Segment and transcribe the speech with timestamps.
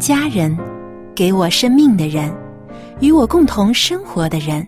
[0.00, 0.56] 家人，
[1.14, 2.34] 给我生命的人，
[3.00, 4.66] 与我共同生活的人，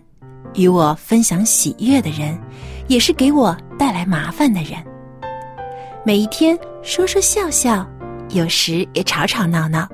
[0.53, 2.39] 与我分享喜悦的人，
[2.87, 4.73] 也是给我带来麻烦的人。
[6.05, 7.89] 每一天说说笑笑，
[8.29, 9.89] 有时也吵吵闹闹，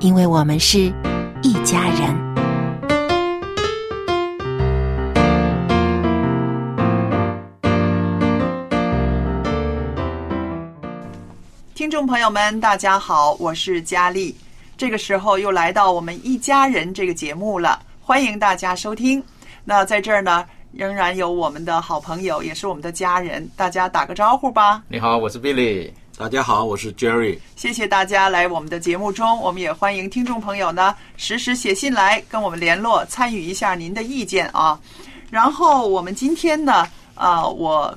[0.00, 0.92] 因为我们是
[1.40, 2.24] 一家人。
[11.76, 14.34] 听众朋友们，大家好，我是佳丽。
[14.76, 19.22] 这个时候又来到我们一家人这个节目了，欢迎大家收听。
[19.64, 24.82] 那在这儿呢，仍然有我们的好朋友，也是我们的家人，大家打个招呼吧。
[24.88, 25.90] 你好，我是 Billy。
[26.18, 27.38] 大家好，我是 Jerry。
[27.54, 34.78] 谢谢大家来我们的节目中，我们也欢迎听众朋友呢实时写信来跟我们联络，参与一下您的意见啊。
[35.30, 37.96] 然后我们今天呢，啊，我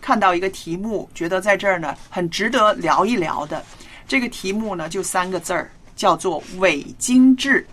[0.00, 3.62] 看到一个题目，觉得在这儿呢很值得聊一聊的。
[4.08, 7.66] 这个题目呢就三个字儿，叫做伪精致。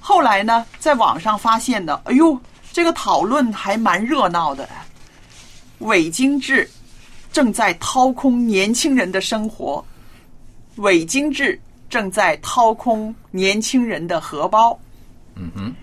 [0.00, 2.40] 后来呢，在网上发现的，哎呦，
[2.72, 4.68] 这个讨论还蛮热闹的。
[5.80, 6.68] 伪精致
[7.32, 9.84] 正在掏空年轻人的生活，
[10.76, 11.60] 伪精致
[11.90, 14.78] 正在掏空年轻人的荷包。
[15.34, 15.74] 嗯哼，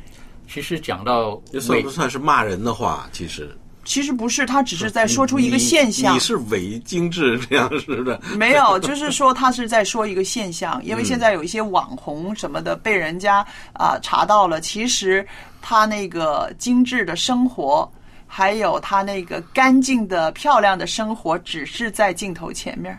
[0.49, 3.07] 其实讲到这算不算是骂人的话？
[3.11, 6.11] 其实其实不是，他只是在说出一个现象。
[6.11, 8.19] 你你是伪精致这样似的。
[8.35, 15.25] 没有，就是说他是在说一个现象，因为现在有一些网红什么的被人家啊、查到了，其实
[15.61, 17.89] 他那个精致的生活，
[18.25, 22.97] 还有他那个干净的、漂亮的生活，只是在镜头前面。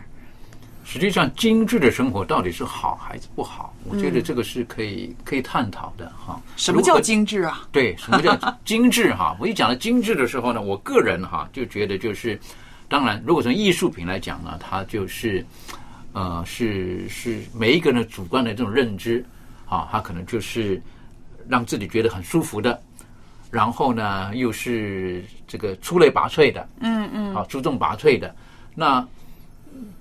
[0.89, 3.73] 实际上，精致的生活到底是好还是不好？
[3.83, 6.41] 我觉得这个是可以可以探讨的哈。
[6.55, 7.67] 什么叫精致啊？
[7.73, 8.33] 对，什么叫
[8.63, 9.35] 精致哈？
[9.37, 12.39] 我一讲到精致的时候呢，我个人哈就觉得就是，
[12.87, 15.45] 当然，如果从艺术品来讲呢，它就是
[16.13, 19.23] 呃是是每一个人的主观的这种认知
[19.67, 20.81] 啊，它可能就是
[21.49, 22.81] 让自己觉得很舒服的，
[23.51, 28.33] 然后呢又是这个出类拔萃的，嗯嗯，啊，出众拔萃的。
[28.73, 29.05] 那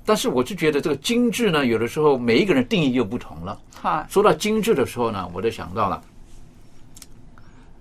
[0.04, 3.58] 但是我就觉得这个精致呢，有的时候每一个人定义又不同了。
[3.82, 6.00] 哈，说到精致的时候呢，我就想到了，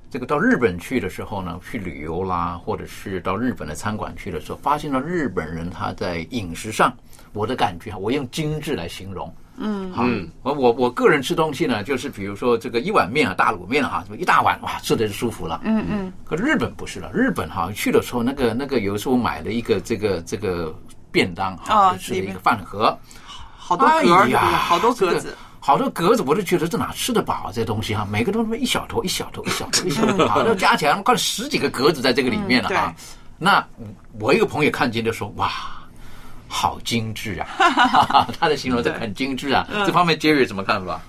[0.10, 6.96] 这个到日本去的时候呢，去旅游啦，或者是到日本的餐馆去的时候，发现了日本人他在饮食上，
[7.34, 9.34] 我的感觉啊，我用精致来形容。
[9.58, 10.06] 嗯，好，
[10.44, 15.62] 我我我个人吃东西呢，就是比如说这个一碗面啊，大卤面啊，一大碗哇，吃的就舒服了。
[15.64, 20.76] 嗯嗯，可日本不是了，日本哈去的时候，那个那个有时候买了一个这个这个
[21.16, 22.96] 便当哈，啊就吃了一个饭盒，
[23.56, 25.38] 好多格儿，对不对哎呀好多格这个子。
[25.60, 27.52] 好多格子，我都觉得这哪吃得饱啊？
[27.52, 32.94] 这东西哈，每个都那么一小坨一小坨一小坨一小坨， 好，都加起来快十几个格子在这个里面了啊。
[33.40, 33.66] 那
[34.20, 35.50] 我一个朋友看见就说：“哇，
[36.48, 37.48] 好精致啊！”
[38.40, 39.68] 他的形容这很精致啊。
[39.88, 41.02] 这方面 Jerry 有什么看法？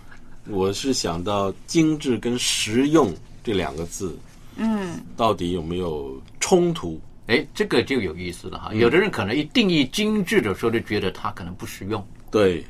[0.49, 3.15] 我是想到精致跟实用
[3.45, 4.19] 这两个字，
[4.57, 6.99] 嗯，到底有没有冲突？
[7.27, 8.73] 哎，这个就有意思了哈。
[8.75, 12.65] 有的人可能一定义精致的时候，就觉得它可能不实用对，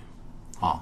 [0.61, 0.81] 啊。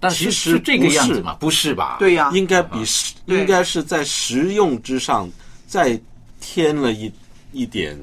[0.00, 1.34] 但是其实这个是样子嘛？
[1.34, 1.96] 不是吧？
[1.98, 2.78] 对呀、应该比
[3.24, 5.30] 应该是在实用之上
[5.66, 5.98] 再
[6.40, 7.10] 添了一
[7.52, 7.98] 一点，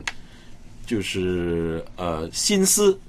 [0.88, 3.00] 就是呃心思，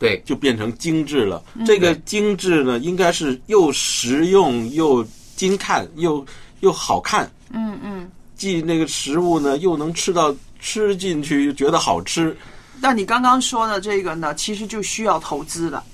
[0.00, 1.40] 对，就变成精致了。
[1.64, 5.06] 这个精致呢，应该是又实用又
[5.36, 6.26] 精看又
[6.58, 7.30] 又好看。
[7.52, 8.10] 嗯嗯。
[8.34, 12.36] 既那个食物呢，又能吃到吃进去，又觉得好吃。
[12.80, 15.84] 那你刚刚说的这个呢，其实就需要投资了，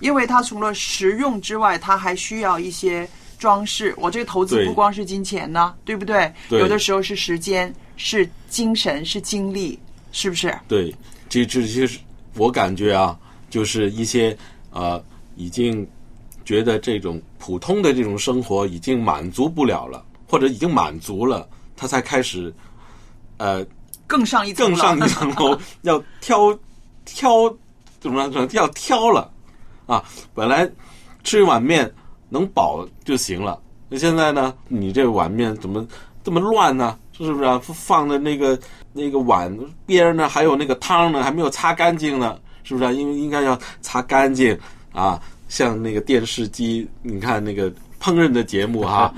[0.00, 3.08] 因为它除了实用之外，它还需要一些
[3.38, 3.94] 装饰。
[3.96, 6.32] 我这个投资不光是金钱呢，对不对？
[6.48, 9.78] 对有的时候是时间，是精神，是精力，
[10.10, 10.56] 是不是？
[10.66, 10.94] 对，
[11.28, 11.98] 这这些是
[12.34, 13.16] 我感觉啊，
[13.48, 14.36] 就是一些
[14.70, 15.02] 呃
[15.36, 15.86] 已经
[16.44, 22.52] 觉得这种普通的这种生活已经满足不了了，或者已经满足了，他才开始
[23.36, 23.64] 呃
[24.06, 26.56] 更上一层更上一层楼， 要挑
[27.04, 27.52] 挑
[28.00, 28.46] 怎么说？
[28.52, 29.30] 要挑了
[29.86, 30.02] 啊！
[30.34, 30.68] 本来
[31.24, 31.92] 吃一碗面
[32.28, 34.54] 能饱就行了，那现在呢？
[34.68, 35.86] 你这碗面怎么
[36.22, 36.98] 这么乱呢？
[37.12, 37.60] 是不是、啊？
[37.62, 38.58] 放的那个
[38.92, 39.56] 那个碗
[39.86, 42.38] 边儿呢，还有那个汤呢，还没有擦干净呢？
[42.62, 42.92] 是不是、啊？
[42.92, 44.56] 因为应该要擦干净
[44.92, 45.20] 啊！
[45.48, 49.12] 像那个电视机，你看那个烹饪的节目哈、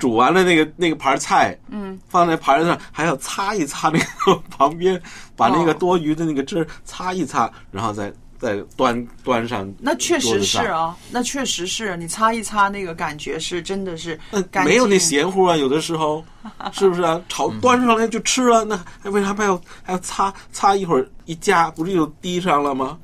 [0.00, 5.00] 煮完了那个那个盘菜，嗯，放在盘上还要擦一擦那个 旁边，
[5.36, 9.70] 把那个哦多余的那个汁儿擦一擦，然后再再端端上。
[9.78, 14.18] 那确实是啊，那确实是你擦一擦，那个感觉是真的是
[14.64, 16.24] 没有那咸乎啊，有的时候
[16.72, 17.20] 是不是啊？
[17.28, 22.98] 炒端上来就吃了，那还为啥还要还要擦擦一会儿一夹，不是就滴上了吗？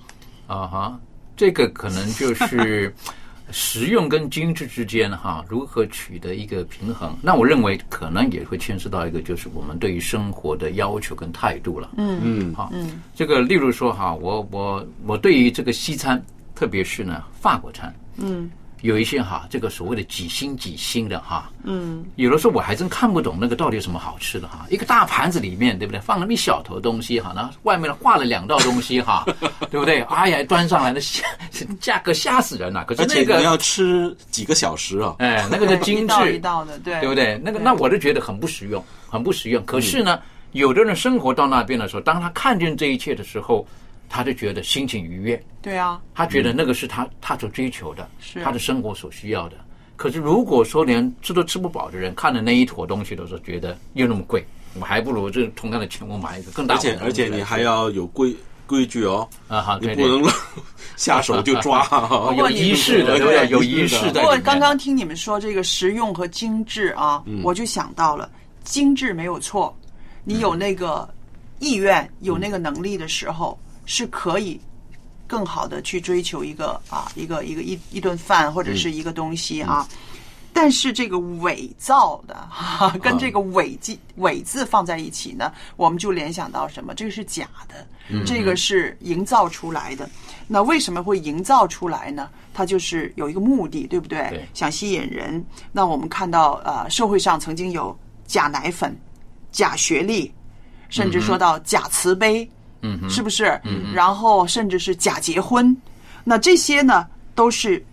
[0.46, 1.00] 啊哈，
[1.36, 2.94] 这个可能就是
[3.50, 7.16] 实用跟精致之间哈，如何取得一个平衡？
[7.22, 11.90] 那我认为可能也会牵涉到一个，就是我们对于生活的要求跟态度了。
[11.96, 16.22] 嗯嗯好，嗯这个例如说哈，我我我对于这个西餐，
[16.54, 18.50] 特别是呢法国餐，嗯。
[18.86, 24.66] 有一些哈，这个所谓的几星几星的哈，嗯，有的时候我还真看不懂那个到底有什么好吃的哈。
[24.70, 26.00] 一个大盘子里面，对不对？
[26.00, 29.24] 放那么一小坨东西哈，然后外面画了两道东西哈，
[29.70, 30.00] 对不对？
[30.02, 31.24] 哎呀，端上来那吓，
[31.80, 32.84] 价格吓死人了。
[32.84, 35.16] 可是那个你要吃几个小时啊？
[35.18, 37.40] 哎，那个叫精致， 一道的，对对不对？
[37.44, 39.64] 那个那我就觉得很不实用，很不实用。
[39.64, 40.20] 可是呢，
[40.52, 43.66] 有的人生活到那边的时候，当他看见这一切的时候，
[44.08, 49.56] 他就觉得心情愉悦，对啊，他觉得那个是他他所追求的，是他的生活所需要的。
[49.96, 54.44] 可是如果说连吃都吃不饱的人，看了那一坨东西的时候，觉得又那么贵，
[54.78, 56.98] 我还不如这同样的钱我买一个更大而且。
[57.02, 58.36] 而且你还要有规
[58.66, 60.22] 规矩哦，啊哈，你不能
[60.96, 62.32] 下手就抓哦。
[62.36, 63.48] 有仪式的，对不对？
[63.48, 64.20] 有仪式的。
[64.20, 68.30] 不过刚刚听你们说这个实用和精致啊，我就想到了
[68.64, 69.74] 精致没有错，
[70.24, 71.08] 你有那个
[71.58, 74.60] 意愿、有那个能力的时候，是可以
[75.26, 79.88] 更好的去追求一个啊一个一个一一顿饭或者是一个东西啊。
[80.52, 86.94] 但是这个伪造的哈、跟这个伪字伪字放在一起呢，我们就联想到什么？
[86.94, 87.86] 这个是假的，
[88.24, 90.08] 这个是营造出来的。
[90.48, 92.30] 那为什么会营造出来呢？
[92.54, 94.30] 它就是有一个目的，对不对？
[94.30, 95.44] 对想吸引人。
[95.72, 97.94] 那我们看到呃，社会上曾经有
[98.26, 98.98] 假奶粉、
[99.52, 100.32] 假学历，
[100.88, 102.50] 甚至说到假慈悲，
[103.02, 103.60] 嗯，是不是？
[103.64, 105.76] 嗯，然后甚至是假结婚，
[106.24, 107.84] 那这些呢都是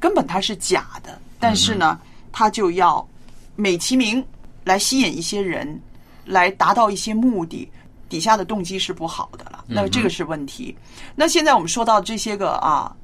[0.00, 1.98] 根本它是假的，但是呢，
[2.32, 3.06] 它就要
[3.54, 4.24] 美其名
[4.64, 5.80] 来吸引一些人，
[6.24, 7.70] 来达到一些目的，
[8.08, 9.64] 底下的动机是不好的了。
[9.66, 10.76] 那这个是问题。
[11.14, 12.94] 那现在我们说到这些个啊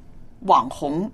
[0.41, 1.09] 网红，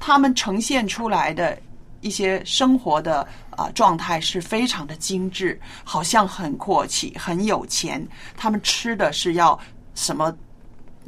[0.00, 1.58] 他们呈现出来的
[2.00, 8.06] 一些生活的啊状态是非常的精致，好像很阔气、很有钱。
[8.36, 9.58] 他们吃的是要
[9.94, 10.36] 什么？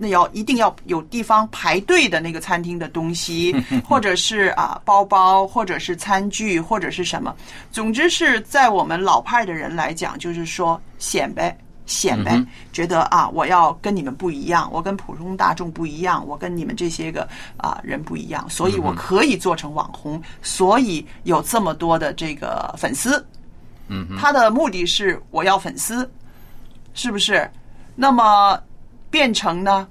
[0.03, 3.55] 那要一定要有地方排队的那个餐厅的东西，
[3.87, 7.37] 或者是啊包包，或者是餐具，或者是什么。
[7.71, 11.55] 总之是在我们老派的人来讲，就是说显摆。
[11.91, 12.41] 显摆，
[12.73, 23.27] 觉得啊，我要跟你们不一样，我跟普通大众不一样，我跟你们这些个啊人不一样，所以我可以做成网红，所以有这么多的这个粉丝。
[23.89, 26.09] 嗯，他的目的是我要粉丝，
[26.95, 27.51] 是不是？
[27.97, 28.57] 那么
[29.11, 29.87] 变成呢，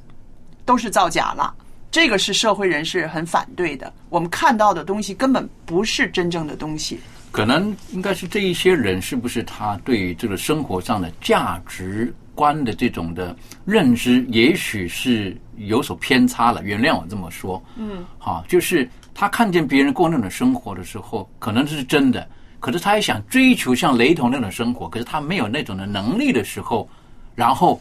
[0.63, 1.53] 都是造假了。
[1.91, 3.91] 这个是社会人士很反对的。
[4.07, 6.97] 我们看到的东西根本不是真正的东西。
[7.31, 16.63] 可能应该是这一些人是不是他对于这个生活上的价值观的这种的认知，也许是有所偏差了。
[16.63, 22.27] 原谅我这么说，嗯，好，就是他看见别人过那种生活的时候，可能是真的，
[22.59, 26.89] 可是他也想追求像雷同那种生活，可是他没有那种的能力的时候，
[27.36, 27.79] 然后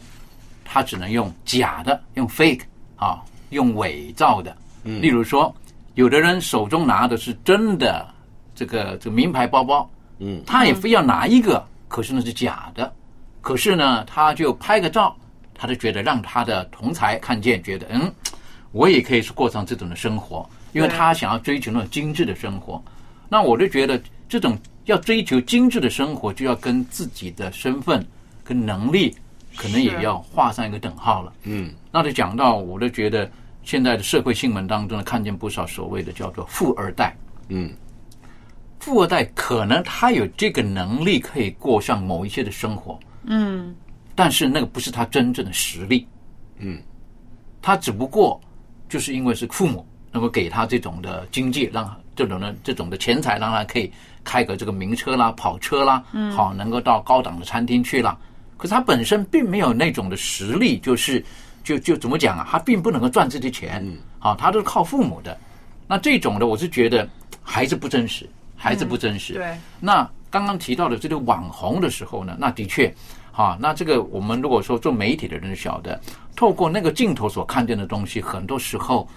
[0.63, 2.61] 他只能用假的，用 fake
[2.97, 4.55] 啊，用伪造的。
[4.83, 5.53] 例如说，
[5.95, 8.07] 有的人手中拿的是真的
[8.59, 12.93] 这个这个名牌包包，嗯，他也非要拿一个，可是那是假的，
[13.39, 15.15] 可是呢，他就拍个照，
[15.53, 18.13] 他就觉得让他的同才看见，觉得嗯，
[18.73, 22.83] 我也可以是过上这种的生活，因为他想要追求那种精致的生活。
[23.29, 28.05] 那我就觉得这种要追求精致的生活，就要跟自己的身份
[28.43, 29.15] 跟能力，
[29.55, 31.31] 可能也要画上一个等号了。
[31.43, 33.31] 嗯，那就讲到，我就觉得
[33.63, 37.15] 现在的社会新闻当中呢，看见不少所谓的叫做富二代。
[37.47, 37.71] 嗯，
[38.79, 43.75] 富二代可能他有这个能力，可以过上某一些的生活，嗯，
[44.15, 46.07] 但是那个不是他真正的实力。
[46.57, 46.81] 嗯，
[47.61, 48.39] 他只不过
[48.87, 53.91] 就是因为是父母能够给他这种的经济，让这种的这种的钱财，让他可以
[54.23, 58.17] 开个这个名车啦、跑车啦，嗯，好，能够到高档的餐厅去啦。
[58.57, 61.23] 可是他本身并没有那种的实力，就是
[61.63, 62.47] 就就怎么讲啊？
[62.49, 65.37] 他并不能够赚这些钱，嗯好，他都是靠父母的。
[65.87, 67.07] 那这种的，我是觉得
[67.41, 68.29] 还是不真实，
[68.59, 69.33] 还是不真实。
[69.33, 69.57] 对。
[69.79, 72.93] 那刚刚提到的这个网红的时候呢，那的确，
[73.31, 75.99] 哈，那这个我们如果说做媒体的人晓得，
[76.35, 79.09] 透过那个镜头所看见的东西，很多时候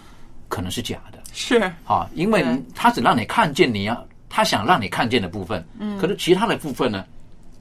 [0.49, 1.19] 可能是假的。
[1.33, 1.59] 是。
[1.85, 2.45] 啊，因为
[2.75, 7.05] 他只让你看见你要他想让你看见的部分，嗯，可是其他的部分呢，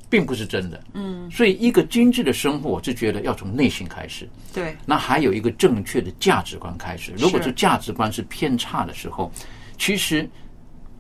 [0.10, 7.12] 并不是真的，嗯，所以一个精致的生活，我是觉得要从内心开始，对，那还有一个正确的价值观开始。
[7.18, 9.30] 如果这价值观是偏差的时候，
[9.78, 10.30] 其实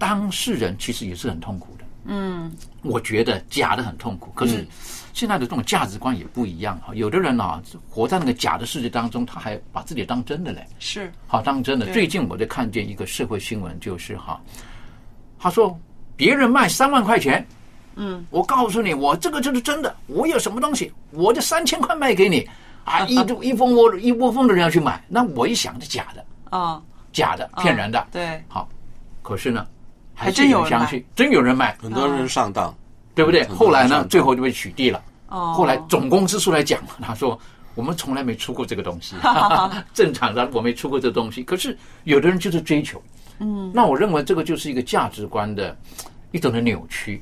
[0.02, 1.86] 当事人其实也是很痛苦的。
[2.06, 4.66] 嗯，我觉得假的很痛苦，可是
[5.14, 6.90] 现在的这种价值观也不一样啊。
[6.96, 10.66] 有的人啊，活在那个假的世界当中，他还把自己当真的嘞。
[10.80, 11.12] 是。
[11.28, 11.86] 好，当真的。
[11.94, 14.42] 最近我在看见一个社会新闻，就是哈，
[15.38, 15.80] 他说
[16.16, 17.46] 别人卖三万块钱，
[17.94, 22.50] 嗯，我告诉你，我这个就是真的，我有什么东西，我就三千块卖给你，
[22.84, 26.82] 啊， 一窝一蜂窝一窝蜂的人要去买，那我一想是假的，啊，
[27.14, 28.68] 假的，骗人的，对，好，
[29.22, 29.68] 可是呢，
[30.14, 32.74] 还真有人信，真有人买，很多人上当，
[33.16, 33.44] 对不对？
[33.48, 35.02] 后来呢最后就被取缔了。
[35.30, 37.40] 哦后来总公司出来讲，他说
[37.74, 39.16] 我们从来没出过这个东西，
[39.94, 41.42] 正常的我没出过这东西。
[41.42, 43.02] 可是有的人就是追求，
[43.40, 45.76] 嗯，那我认为这个就是一个价值观的
[46.32, 47.22] 一种的扭曲。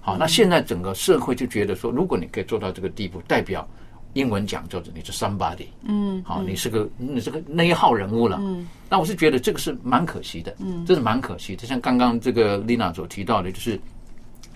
[0.00, 3.68] 好，那现在整个社会就觉得说，如果你可以做到这个地步，代表
[4.14, 11.66] 英文讲叫做你是 somebody，嗯，好，你是个你是个那一号人物了，嗯，那我是觉得这个是蛮可惜的，嗯，这是蛮可惜的。
[11.66, 13.80] 像刚刚这个丽娜所提到的，就是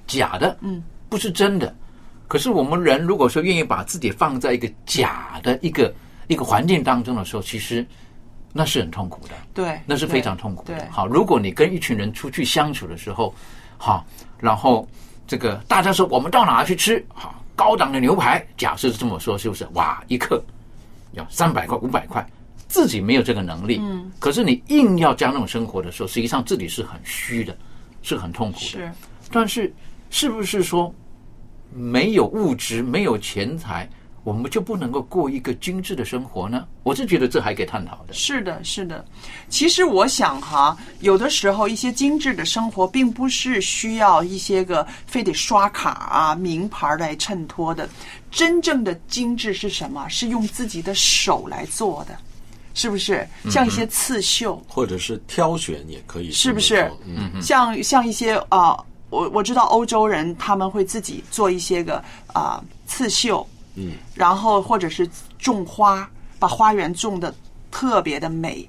[0.07, 1.75] 假的，嗯，不是真的。
[2.27, 5.95] 可是我们人如果说愿意把自己放在一个假的一个
[6.27, 7.87] 一个环境当中的时候，其实
[8.53, 10.89] 那是很痛苦的，对，那是非常痛苦的。
[10.91, 13.33] 好，如果你跟一群人出去相处的时候，
[13.77, 14.05] 好，
[14.39, 14.89] 然后
[15.27, 17.05] 这个大家说我们到哪去吃？
[17.09, 19.67] 好高档的牛排，假设是这么说，是不是？
[19.75, 20.43] 哇，一克
[21.13, 22.27] 要三百块、五百块，
[22.69, 27.57] 自己没有这个能力，嗯，可是你硬要加那种生活的时候，实际上自己是很虚的，
[28.03, 28.65] 是很痛苦的。
[28.67, 28.93] 是，
[29.31, 29.73] 但是
[30.11, 30.93] 是不是说
[31.73, 33.89] 没有物质、没有钱财，
[34.25, 36.67] 我们就不能够过一个精致的生活呢？
[36.83, 38.15] 我是觉得这还可以探讨的。
[38.15, 39.05] 是的，是的。
[39.51, 47.89] 其实我想哈，有的时候一些精致的生活，并不是需要一些个非得刷卡啊、名牌来衬托的。
[48.31, 50.09] 真正的精致是什么？
[50.09, 52.17] 是用自己的手来做的，
[52.73, 53.29] 是不是？
[53.51, 56.91] 像一些刺绣，或者是挑选也可以，是不是？
[57.05, 58.77] 嗯，像像一些啊、
[59.11, 62.03] 我我知道欧洲人他们会自己做一些个
[62.33, 67.35] 啊、刺绣，嗯，然后或者是种花，把花园种的
[67.71, 68.69] 特别的美。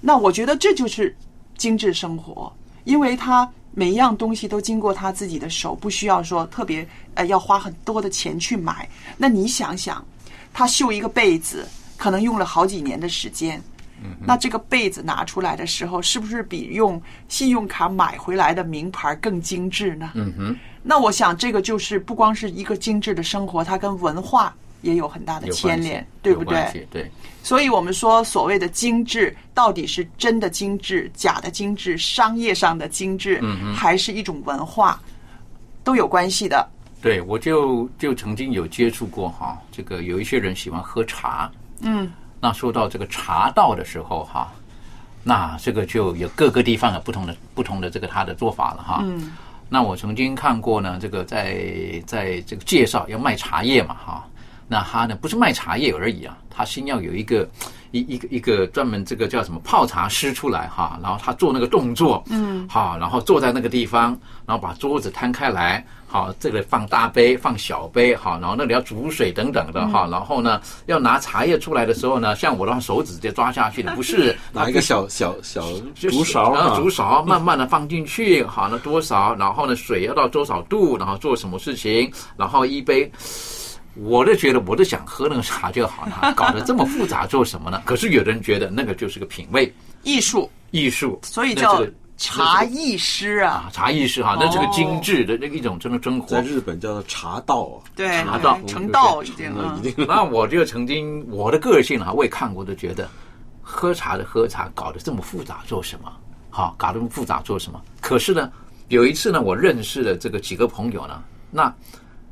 [0.00, 1.14] 那我觉得这就是
[1.56, 2.52] 精致生活，
[2.84, 8.88] 因为他每一样东西都经过他自己的手，不需要说特别呃要花很多的钱去买。
[9.16, 10.04] 那你想想，
[10.52, 13.62] 他绣一个被子，可能用了好几年的时间。
[14.26, 20.10] 那这个被子拿出来的时候，是不是比用信用卡买回来的名牌更精致呢？
[20.14, 20.58] 嗯哼。
[20.82, 26.86] 那我想，这个就是不光是一个精致的生活，它跟文化也有很大的牵连，对不对？
[26.90, 27.10] 对，
[27.42, 33.40] 所以我们说，所谓的精致，到底是真的精致、假的精致、商业上的精致，
[33.74, 35.00] 还是一种文化，
[35.84, 36.68] 都有关系的。
[37.00, 44.52] 对，我就就曾经有接触过哈，这个有一些人喜欢喝茶，嗯，那说到这个茶道的时候哈，
[45.24, 49.32] 那这个就有各个地方有不同的不同的这个他的做法了哈，嗯，
[49.72, 51.56] 那我曾经看过呢，这个在
[52.04, 54.28] 在这个介绍要卖茶叶嘛哈，
[54.68, 57.48] 那他呢不是卖茶叶而已啊，他先要有一个
[57.90, 64.10] 一一个一个专门这个叫什么泡茶师出来哈，然后他做那个动作，嗯，好，然后坐在那个地方，
[64.44, 75.62] 然后把桌子摊开来，好，这个放大杯，放小杯，好，然后那里要煮水等等的哈，然后呢，要拿茶叶出来的时候呢，像我的话手指直接抓下去的， 不是拿一个小小小
[75.94, 83.10] 就是竹勺然后啊，竹勺慢慢的放进去，好，那多少，然后呢，水要到多少度，然后做什么事情，然后一杯。
[83.94, 87.82] 我都觉得，我都想喝那个茶就好了， 搞得这么复杂做什么呢？
[87.84, 89.70] 可是有的人觉得那个就是个品味
[90.02, 91.84] 艺术，艺术，所以叫
[92.16, 93.66] 茶艺师啊。
[93.66, 96.40] 啊，茶艺师哈，那是个哦精致的那一种真的生活在。
[96.42, 99.90] 日本叫做茶道啊，对，茶道成道已经嗯啊已。
[99.90, 103.08] 经那我就曾经我的个性啊，我也看过，都觉得
[103.60, 106.12] 喝茶的喝茶搞得这么复杂做什么？
[106.50, 107.80] 好，搞得这么复杂做什么？
[108.00, 108.50] 可是呢，
[108.88, 111.74] 有一次呢，我认识了这个几个朋友呢，那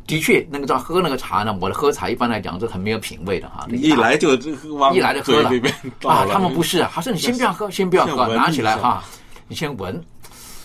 [0.06, 3.64] 的确，那个叫喝那个茶呢，我的喝茶一般来讲是很没有品味的哈。
[3.68, 4.34] 你一来就
[4.92, 5.50] 一来就喝了
[6.04, 9.02] 啊，他们不是啊，他说你先不要喝， 先不要喝，拿起来哈，
[9.50, 10.00] 你先闻，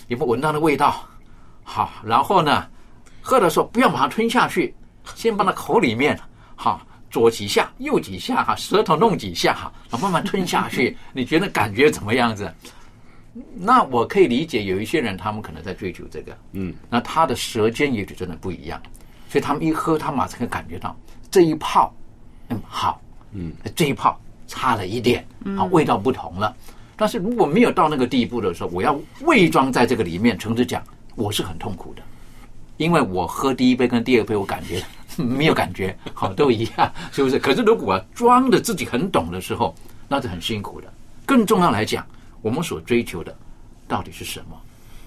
[0.06, 1.04] 有没有闻到那味道？
[1.64, 2.68] 好，然后呢，
[3.20, 4.72] 喝的时候不要马上吞下去，
[5.16, 6.16] 先放到口里面，
[6.54, 12.48] 好，左几下，右几下哈，舌头弄几下哈，然后慢慢吞下去， 你觉得感觉怎么样子？
[13.56, 18.80] 那我可以理解，有一些人他们可能在追求这个，嗯，那他的舌尖也许真的不一样，
[19.28, 20.96] 所以他们一喝，他马上可以感觉到
[21.28, 21.92] 这一泡，
[22.50, 23.00] 嗯，好，
[23.32, 24.16] 嗯，这一泡
[24.46, 25.26] 差了一点，
[25.58, 26.54] 啊，味道不同了。
[26.96, 30.82] 但是如果没有到那个地步的时候，我要伪装在这个里面，诚实讲，
[31.14, 32.02] 我是很痛苦的，
[32.78, 34.82] 因为我喝第一杯跟第二杯，我感觉
[35.16, 37.38] 没有感觉，好都一样，是不是？
[37.38, 39.74] 可是如果装的自己很懂的时候，
[40.08, 40.92] 那是很辛苦的。
[41.26, 42.06] 更重要来讲，
[42.40, 43.36] 我们所追求的
[43.86, 44.60] 到底是什么？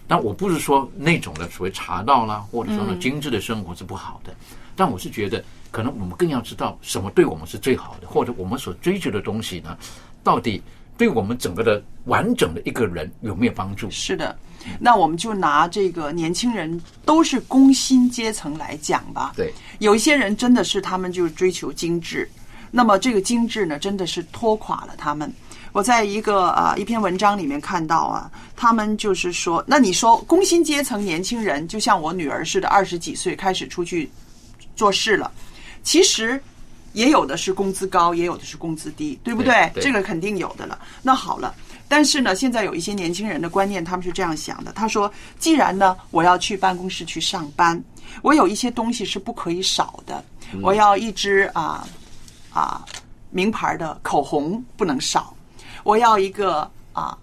[0.08, 4.34] 但我不是说那种的所谓茶道啦，或者说呢精致的生活是不好的，
[4.76, 9.78] 但我是觉得，可能我们更要知道什么对我们是最好的，或者我们所追求的东西呢，
[10.24, 10.64] 到底
[11.00, 13.90] 对我们整个的完整的一个人有没有帮助？
[13.90, 14.38] 是的，
[14.82, 19.32] 那我们就拿这个年轻人都是工薪阶层来讲吧。
[19.34, 22.30] 对，有一些人真的是他们就追求精致，
[22.70, 25.34] 那么这个精致呢，真的是拖垮了他们。
[25.72, 34.12] 我在一个啊、一篇文章里面看到啊，他们就是说，那你说工薪阶层年轻人，就像我女儿似的，二十几岁开始出去
[34.76, 35.32] 做事了，
[35.82, 36.44] 其实
[36.94, 39.70] 也有的是工资高，也有的是工资低，对不对？
[39.74, 40.78] 对对这个肯定有的了。
[41.02, 41.54] 那好了。
[41.92, 44.72] 但是呢，现在有一些年轻人的观念，他们是这样想的。
[44.74, 47.84] 他说，既然呢，我要去办公室去上班，
[48.22, 50.24] 我有一些东西是不可以少的。
[50.62, 51.88] 我要一支啊
[52.54, 52.86] 啊
[53.32, 55.36] 名牌的口红不能少，
[55.84, 57.18] 我要一个啊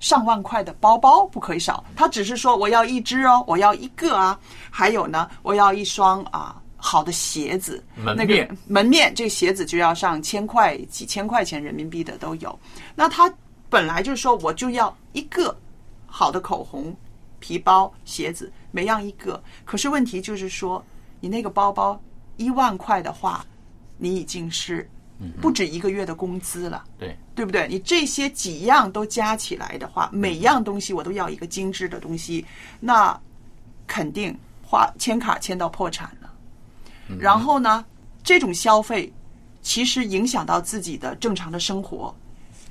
[0.00, 1.82] 上万块的包包不可以少。
[1.96, 4.38] 他只是说我要一只哦，我要一个啊。
[4.70, 12.58] 还有呢，我要一双啊好的鞋子，那门面个门面这个鞋子就要上千块、几千块钱人民币的都有。
[12.94, 13.32] 那他
[13.68, 15.56] 本来就是说我就要一个
[16.06, 16.96] 好的口红、
[17.38, 19.40] 皮包、鞋子，每样一个。
[19.64, 20.84] 可是问题就是说，
[21.20, 22.00] 你那个包包
[22.36, 23.44] 一万块的话，
[23.96, 24.88] 你已经是
[25.40, 26.82] 不止一个月的工资了。
[26.98, 27.68] 对，对不对？
[27.68, 32.44] 你这些几样都加起来的话，每样东西我都要一个精致的东西，
[32.80, 33.16] 那
[33.86, 36.19] 肯定花签卡签到破产了。
[37.18, 37.84] 然后呢，
[38.22, 39.12] 这种消费
[39.62, 42.14] 其实影响到自己的正常的生活，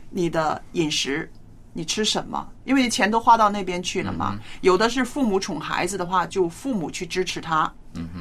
[0.10, 1.30] 你的饮食，
[1.74, 2.48] 你吃什么？
[2.66, 4.38] 因为钱都花到那边去了嘛。
[4.62, 7.72] 有的是父母宠孩子的话，就父母去支持他，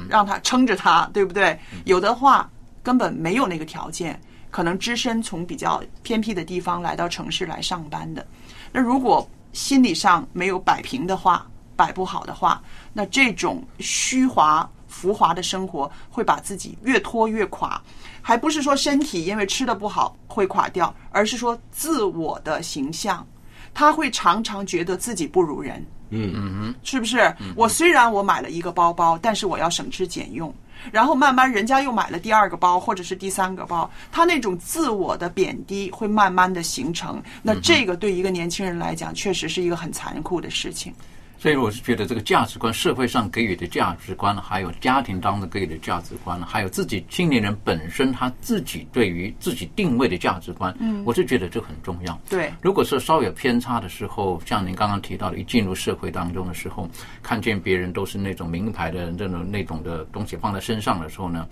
[0.09, 1.57] 让他撑着他，对不对？
[1.85, 2.49] 有的话
[2.83, 4.19] 根本没有那个条件，
[4.51, 8.25] 可能只身从比较偏僻的地方来到城市来上班的。
[8.71, 12.61] 那如果心理上没有摆平的话，摆不好的话，
[12.93, 17.81] 那这种虚华浮华的生活会把自己越拖越垮。
[18.21, 23.25] 还不是说身体因为吃的不好会垮掉，而是说自我的形象，
[23.73, 25.85] 他会常常觉得自己不如人。
[26.09, 27.33] 嗯嗯嗯是不是？
[27.55, 30.53] 我虽然我买了一个包包，但是我要省吃俭用，
[30.91, 37.21] 然后慢慢人家又买了第二个包或者是第三个包，他那种自我的贬低会慢慢的形成。
[37.41, 40.93] 那这个对一个年轻人来讲，确实是一个很残酷的事情。
[41.39, 52.21] 所以我是觉得这个价值观，社会上给予的价值观，还有家庭当中给予的价值观，还有自己青年人本身他自己对于自己定位的价值观，嗯，我是觉得这很重要。
[52.29, 56.89] 对，如果说稍有偏差的时候，像您刚刚提到的，一进入社会当中的时候，
[57.23, 61.47] 看见别人都是那种名牌的那种那种的东西放在身上的时候呢，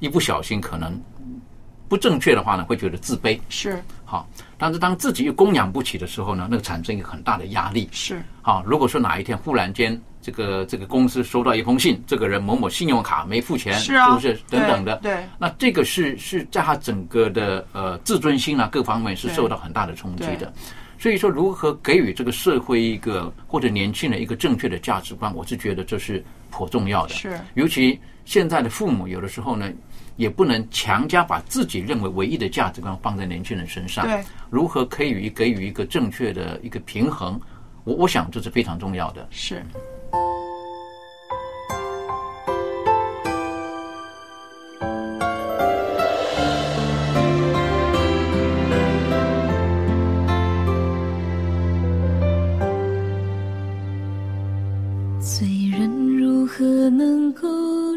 [0.00, 1.00] 一不小心可能
[1.88, 3.38] 不正确的话呢，会觉得自卑。
[3.48, 7.88] 是好，但是当自己又供养不起的时候呢，那个产生一个很大的压力。
[7.92, 14.96] 是，好，如果说哪一天忽然间这个这个公司收到一封信，这个人某某信用卡没付钱，是啊不是等等的？
[15.02, 20.52] 对对那这个是是在他整个的呃自尊心啊各方面是受到很大的冲击的。
[21.00, 27.14] 所以说，如何给予这个社会一个或者年轻人一个正确的价值观，我是觉得这是颇重要的。
[27.14, 29.70] 是尤其现在的父母有的时候呢，
[30.18, 34.04] 也不能强加把自己认为唯一的价值观放在年轻人身上。
[34.04, 37.40] 对，如何可以予给予一个正确的一个平衡，
[37.84, 39.26] 我我想这是非常重要的。
[39.30, 39.62] 是。
[55.20, 57.46] 罪人如何能够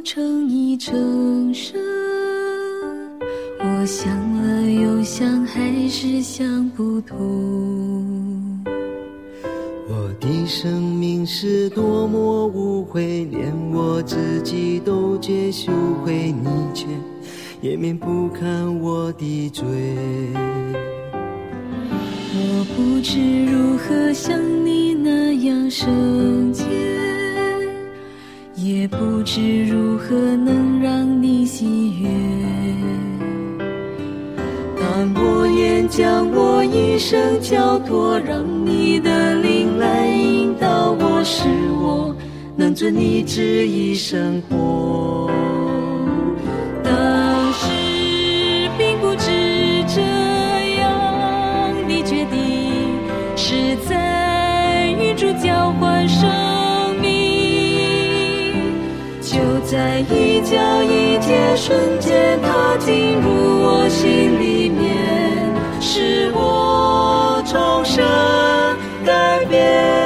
[0.03, 1.79] 成一成生？
[3.59, 7.15] 我想了又想，还是想不通。
[9.87, 15.71] 我的生命是多么无悔，连我自己都觉羞
[16.03, 16.87] 愧，你却
[17.61, 19.65] 掩面不看我的罪。
[22.33, 26.63] 我不知如何像你那样圣洁，
[28.63, 32.07] 也不知如何能让你喜悦。
[34.77, 42.15] 但我愿将我一生交托，让你的灵来引导我，使我
[42.55, 45.30] 能遵你旨意生活。
[59.81, 64.95] 在一角一切瞬间，它进入我心里面，
[65.81, 68.05] 使我重生
[69.03, 70.00] 改变。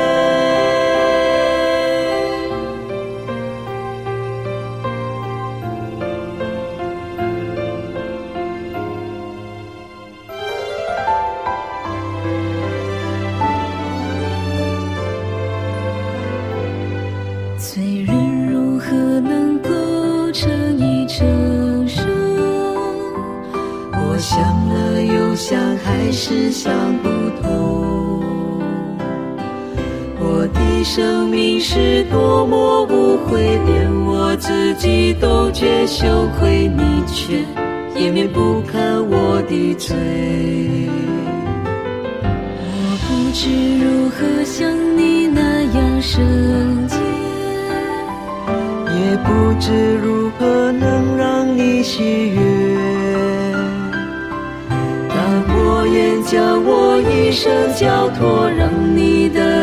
[30.95, 36.07] 生命是多么无悔，连我自己都觉羞
[36.39, 37.43] 愧，你却
[37.99, 39.93] 也免不看我的罪。
[42.23, 46.95] 我不知如何像你那样圣洁，
[48.87, 52.39] 也不知如何能让你喜悦。
[55.09, 59.54] 但我愿将我一生交托，让你的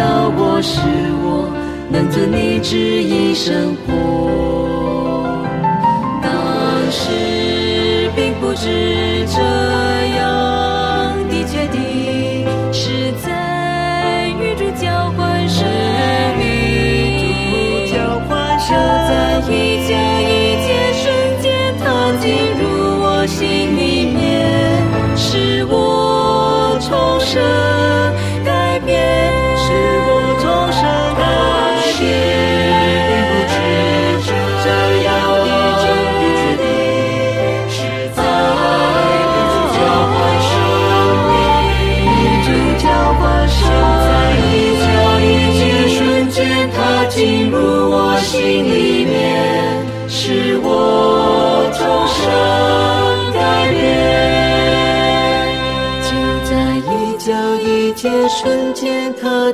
[0.00, 0.80] 道我，是
[1.22, 1.46] 我
[1.90, 5.44] 能遵你旨意生活。
[6.22, 6.32] 当
[6.90, 8.89] 时并不知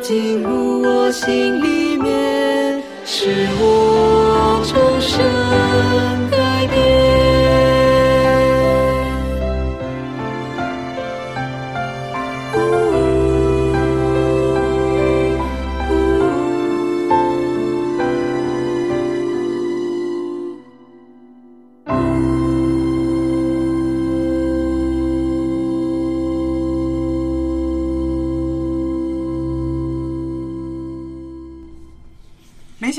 [0.06, 1.75] 进入我心里。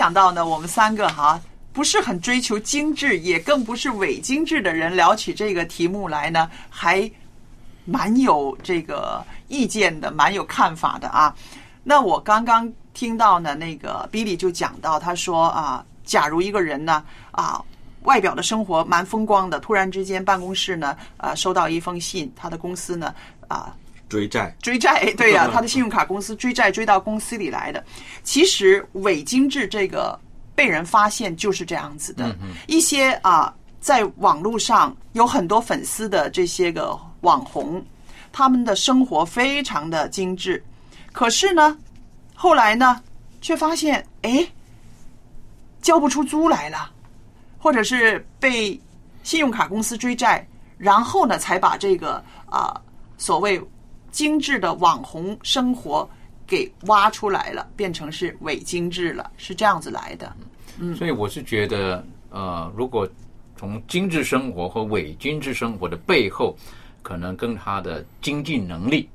[0.07, 1.37] 想到呢，我们三个哈
[1.73, 7.11] 不是很追求精致，也更不是伪精致的人，聊起这个题目来呢，还
[7.83, 11.35] 蛮有这个意见的，蛮有看法的啊。
[11.83, 17.61] 那我刚刚听到呢，那个 Billy 就讲到，他说啊，假如一个人呢啊。
[18.03, 23.13] 外表的生活蛮风光的，突然之间办公室呢，啊，收到一封信，他的公司呢，
[23.49, 23.75] 啊，
[24.09, 27.83] 追债，追债， 对呀、他的信用卡公司追债追到公司里来的。
[28.23, 30.19] 其实伪精致这个
[30.55, 32.35] 被人发现就是这样子的，
[32.67, 37.83] 一些啊，在网络上有很多粉丝的这些个网红，
[38.31, 40.63] 他们的生活非常的精致，
[41.11, 41.77] 可是呢，
[42.35, 43.01] 后来呢，
[43.41, 44.47] 却发现哎，
[45.81, 46.91] 交不出租来了。
[47.59, 48.79] 或者是被
[49.23, 52.79] 信用卡公司追债，然后呢，才把这个啊、
[53.17, 53.59] 所谓
[54.17, 56.09] 精致的网红生活
[56.47, 60.35] 给挖出来了，变成是伪精致了，是这样子来的。
[60.79, 63.07] 嗯所以我是觉得，呃，如果
[63.55, 66.57] 从精致生活和伪精致生活的背后，
[67.03, 69.07] 可能跟他的经济能力，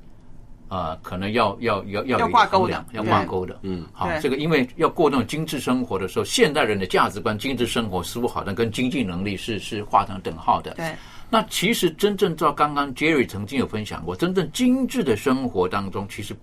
[0.69, 3.59] 啊，可能要要要要挂钩的要挂钩的。
[3.63, 10.75] 嗯，好，这个因为要过那种精致生活的时候，现代人的价值观，精致生活似乎好像跟经济能力是是画上等号的。
[10.75, 10.95] 对，
[11.33, 16.35] 那其实真正照刚刚 Jerry 曾经有分享过，真正精致的生活当中，其实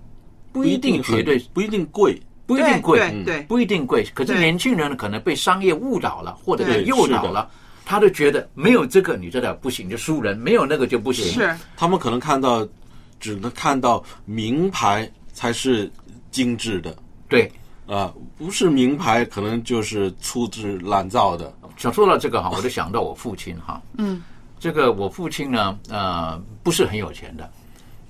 [0.50, 4.04] 不一定绝对不一定贵，不一定贵，对对不一定贵。
[4.12, 7.48] 可是年轻人可能被商业误导了，或者是诱导了，
[7.84, 11.24] 他就觉得没有这个你这点不行，就输人；没有那个就不行。
[11.26, 12.66] 是他们可能看到
[13.20, 15.88] 只能看到名牌才是
[16.32, 16.96] 精致的
[17.28, 17.48] 对。
[17.86, 21.52] 啊、不是名牌可能就是粗制滥造的。
[21.76, 23.82] 想说到这个哈，我就想到我父亲哈。
[23.98, 24.22] 嗯，
[24.60, 27.50] 这个我父亲呢，呃，不是很有钱的，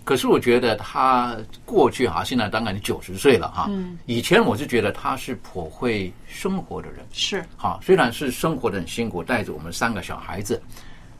[0.02, 3.66] 可是我觉得他过去哈，现在当然九十岁了哈。
[3.70, 7.06] 嗯，以前我是觉得他是颇会生活的人。
[7.12, 10.60] 是，好，虽然是生活的很辛苦，带着我们三个小孩子，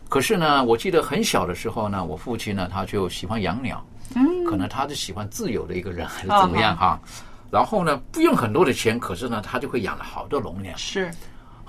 [0.09, 7.01] 可是呢，我记得很小的时候呢，我父亲呢他就喜欢养鸟，嗯，可能他是喜欢自由的一个人，还是怎么样哈。
[7.53, 10.77] 然后呢，不用很多的钱，可是呢，他就会养了好多笼鸟。
[10.77, 11.09] 是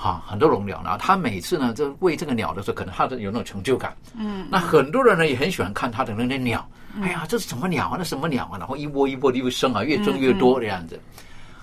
[0.01, 3.95] 哈，很多笼鸟，然后他每次呢，就喂这个鸟的时候，可能他都有那种成就感。
[4.17, 6.67] 嗯，那很多人呢也很喜欢看他的那些鸟。
[7.03, 7.95] 哎呀，这是什么鸟啊？
[7.99, 8.57] 那什么鸟啊？
[8.57, 10.99] 然后一窝一窝的又生啊，越生越多这样子。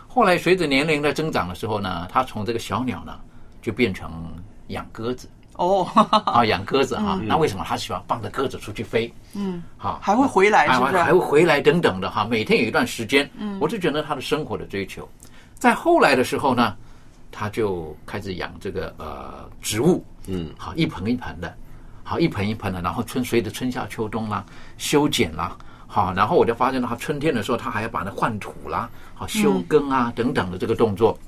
[0.06, 3.18] 后来随着年龄的增长的时候呢，他从这个小鸟呢，
[3.60, 4.32] 就变成
[4.68, 5.84] 养鸽子哦，
[6.24, 7.18] 啊，养鸽子哈。
[7.24, 9.12] 那为什么他喜欢放着鸽子出去飞？
[9.34, 12.24] 嗯，好，还会回来是不是还还会回来等等的哈。
[12.24, 15.08] 每天有一段时间，嗯，我就觉得他的生活的追求。
[15.54, 16.76] 在后来的时候呢，
[17.30, 21.54] 他就开始养这个呃植物，嗯，好一盆一盆的，
[22.02, 24.44] 好一盆一盆的，然后春随着春夏秋冬啦，
[24.76, 31.18] 修剪啦，好，然后我就发现他春天的时候，他还要把那换土啦，好修根啊、等等的这个动作。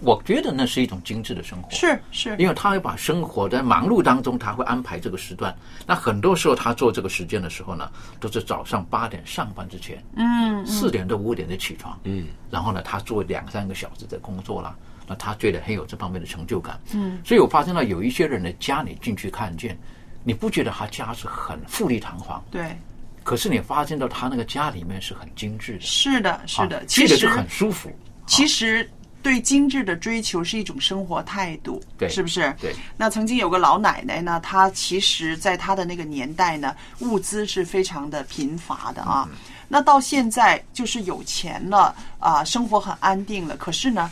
[0.00, 5.52] 我觉得那是一种精致的生活，是是，因为他会把生活在忙碌当中，他会安排这个时段。
[5.88, 14.72] 那很多时候他做这个时间的时候呢，都是早上八点上班之前，嗯，四点到五点就起床，嗯，然后呢，他做两三个小时的工作啦，
[15.08, 19.74] 那他觉得很有这方面的成就感，嗯，所以我发现到有一些人的家里进去看见，
[20.22, 22.78] 你不觉得他家是很富丽堂皇，对，
[23.24, 27.90] 可是你发现到他那个家里面是很精致的，是的，是的啊，其实很舒服，
[28.26, 28.86] 其实
[29.22, 32.54] 对精致的追求是一种生活态度，对是不是？
[32.60, 32.74] 对。
[32.96, 39.26] 那曾经有个老奶奶呢，她其实在她的那个年代呢，物资是非常的贫乏的啊。
[39.68, 44.10] 那到现在就是有钱了啊，生活很安定了，可是呢。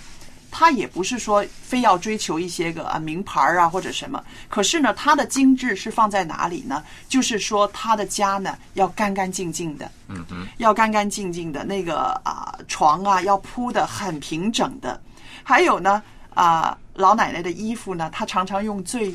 [0.51, 6.83] 她也不是说非要追求一些个啊名牌啊或者什么，可是呢，她的精致是放在哪里呢？
[7.09, 15.01] 就是说他的家呢要干干净净的，嗯哼，要干干净净的，那个啊床啊要铺的很平整的，
[15.43, 16.03] 还有呢
[16.35, 19.15] 啊老奶奶的衣服呢，她常常用最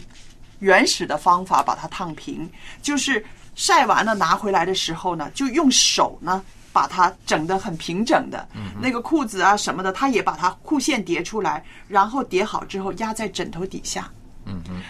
[0.60, 2.50] 原始的方法把它烫平，
[2.82, 8.47] 就是晒完了拿回来的时候呢，就用手呢把它整得很平整的，
[8.81, 14.10] 那个裤子啊什么的，他也把它裤线叠出来，然后叠好之后压在枕头底下。
[14.45, 14.81] 嗯哼，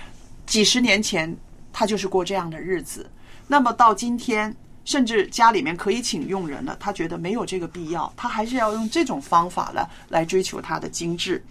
[0.46, 1.36] 几十年前，
[1.74, 3.10] 他就是过这样的日子。
[3.48, 11.44] 那么到今天，甚至家里面可以请佣人了，他觉得没有这个必要，他还是要用这种方法了来追求他的精致。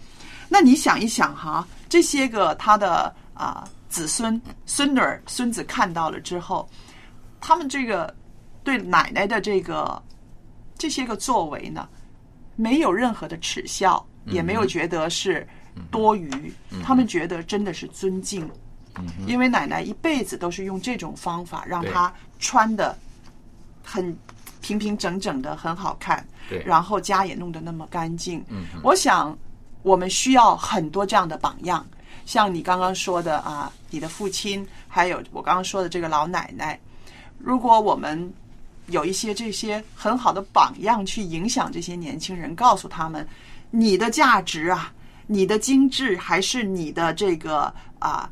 [0.49, 6.67] 那你想一想哈，这些个他的啊子孙、孙女儿、孙子看到了之后，
[7.39, 8.13] 他们这个
[8.63, 10.01] 对奶奶的这个
[10.81, 11.87] 这些个作为呢，
[12.55, 15.47] 没有任何的耻笑，也没有觉得是
[15.91, 16.51] 多余，
[16.83, 18.49] 他们觉得真的是尊敬。
[19.27, 22.97] 因为奶奶一辈子都是用这种方法让对她穿的
[23.83, 24.17] 很
[24.59, 26.25] 平平整整的，很好看。
[26.49, 28.43] 对然后家也弄得那么干净。
[28.49, 29.37] 嗯我想
[29.83, 31.85] 我们需要很多这样的榜样，
[32.25, 36.79] 像你刚刚说的啊，你的父亲，还有我刚刚说的这个老奶奶。
[37.37, 38.33] 如果我们
[38.87, 43.27] 有一些这些很好的榜样去影响这些年轻人，告诉他们
[43.69, 44.93] 你的价值啊，
[45.27, 48.29] 你的精致还是你的这个啊。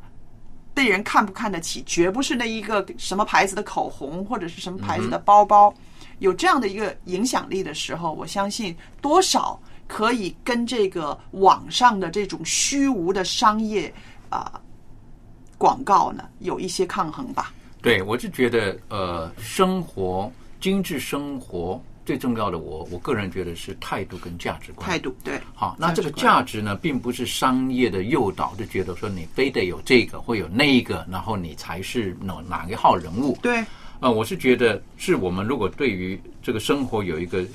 [0.72, 5.74] 被人看不看得起，绝不是那一个什么牌子的口红或者是什么牌子的包包，
[6.20, 9.60] 有这样的一个影响力的时候，我相信多少
[9.90, 13.94] 可以跟这个网上的这种虚无的商业
[14.30, 14.62] 啊、
[15.58, 17.52] 广告呢有一些抗衡吧。
[17.82, 24.90] 对，我是觉得呃，生活精致生活最重要的我，我个人觉得是态度跟价值观。
[24.90, 33.38] 态度对，好，那这个价值呢，并不是商业的诱导，就觉得说你非得有这个或有那一个，然后你才是哪哪一号人物。
[33.42, 33.64] 对，
[34.00, 37.46] 呃，我是觉得是我们如果对于这个生活有一个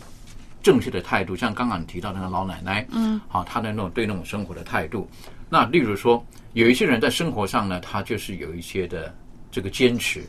[0.62, 5.06] 正确的态度，像刚刚你提到那个老奶奶，嗯，好，她的那种对那种生活的态度。
[5.50, 9.14] 那例如说，有一些人在生活上呢，他就是有一些的
[9.54, 10.24] 这个坚持。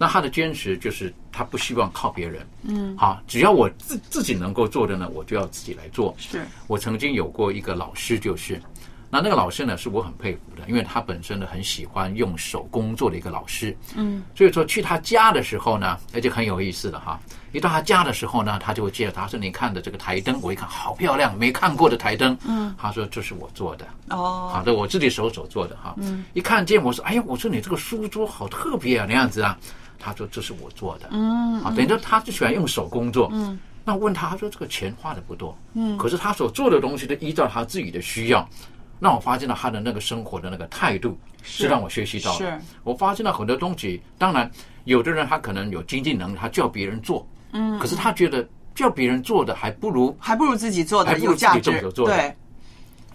[0.00, 6.14] 那他的坚持就是他不希望靠别人，嗯，好，只要我自自己能够做的呢，我就要自己来做。
[6.16, 8.62] 是我曾经有过一个老师，就是
[9.10, 13.74] 那那个老师呢，是我很佩服的，因为他本身呢很喜欢用手工作的一个老师。
[13.96, 17.18] 嗯，所以说去他家的时候呢，那就很有意思了哈。
[17.52, 25.94] 一到他家的时候呢，他就会介绍，他说：“你看的这个台灯，我一看好漂亮，没看过的台灯。”嗯，他说：“这是我做的。”哦，好的，我自己手手做的哈。
[25.96, 29.58] 嗯，一看见我说：“哎呀，我说你这个书桌好特别啊，那样子啊。”
[29.98, 33.30] 他说：“这是我做的。”嗯，啊，等于说他就喜欢用手工作。
[33.32, 35.56] 嗯，那问他，他说这个钱花的不多。
[35.72, 38.46] 嗯可是他所做的东西都依照他自己的需要。
[38.98, 41.64] 那我发现了他的那个生活的那个态度，是。
[41.64, 42.46] 是让我学习到的。
[42.46, 42.64] 是。
[42.82, 44.50] 我发现了很多东西，当然
[44.84, 51.80] 有的人他可能有经济能力，他叫别人做，嗯，可是他觉得叫别人做的还不如还不如自己做的有价值。
[51.92, 52.34] 对，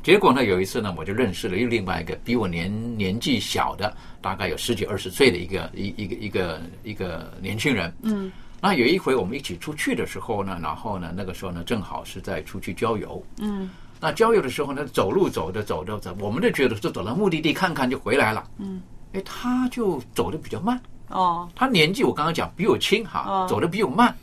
[0.02, 7.94] 结果呢，有一次呢，我就认识了又另外一个比我年年纪小的，大概有十几二十岁的一个一一个一个一个年轻人。
[8.02, 13.24] 嗯，那有一回我们一起出去的时候呢，然后呢，那个时候呢，正好是在出去郊游。
[13.40, 13.70] 嗯
[14.04, 18.46] 那郊游的时候呢，走路走着走着走，我们就觉得就走到目的地看看就回来了。
[18.58, 18.82] 嗯，
[19.14, 20.78] 哎，他就走的比较慢。
[21.08, 24.14] 哦，他年纪我刚刚讲比我轻哈，哦走的比我慢。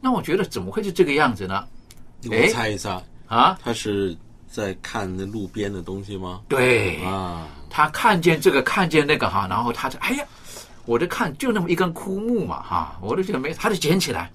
[0.00, 1.66] 那我觉得怎么会是这个样子呢？
[2.30, 4.16] 我猜一下啊，他是
[4.46, 6.42] 在看那路边的东西吗？
[6.48, 10.24] 对啊，他看见这个，看见那个哈，然后他就哎呀，
[10.86, 14.30] 我就看就那么一根枯木嘛哈，我就觉得没，他就捡起来，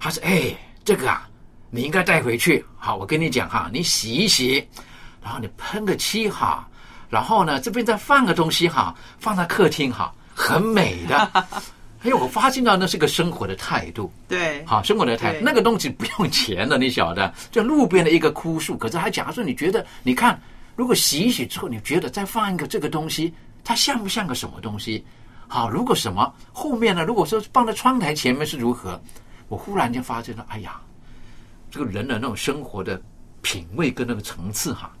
[0.00, 0.52] 他说哎，
[0.84, 1.28] 这个啊，
[1.74, 4.64] 你应该带回去，好，我跟你讲哈，你洗一洗，
[5.20, 6.68] 然后你喷个漆哈，
[7.10, 11.28] 然后呢这边再放个东西哈，放在客厅哈，很美的。
[12.04, 18.76] 哎呦，我发现到那是个生活的态度，对，好，生活的态度，那个东西不用钱的，你晓得，就路边的一个枯树。
[18.76, 20.40] 可是还假如说你觉得，你看，
[20.76, 23.34] 如果洗一洗之后，你觉得再放一个这个东西，
[23.64, 25.04] 它像不像个什么东西？
[25.48, 27.02] 好，如果什么后面呢？
[27.02, 29.00] 如果说放在窗台前面是如何？
[29.48, 30.80] 我忽然间发现了，哎呀，
[31.74, 33.02] 这个人的那种生活的
[33.42, 34.92] 品味跟那个层次哈，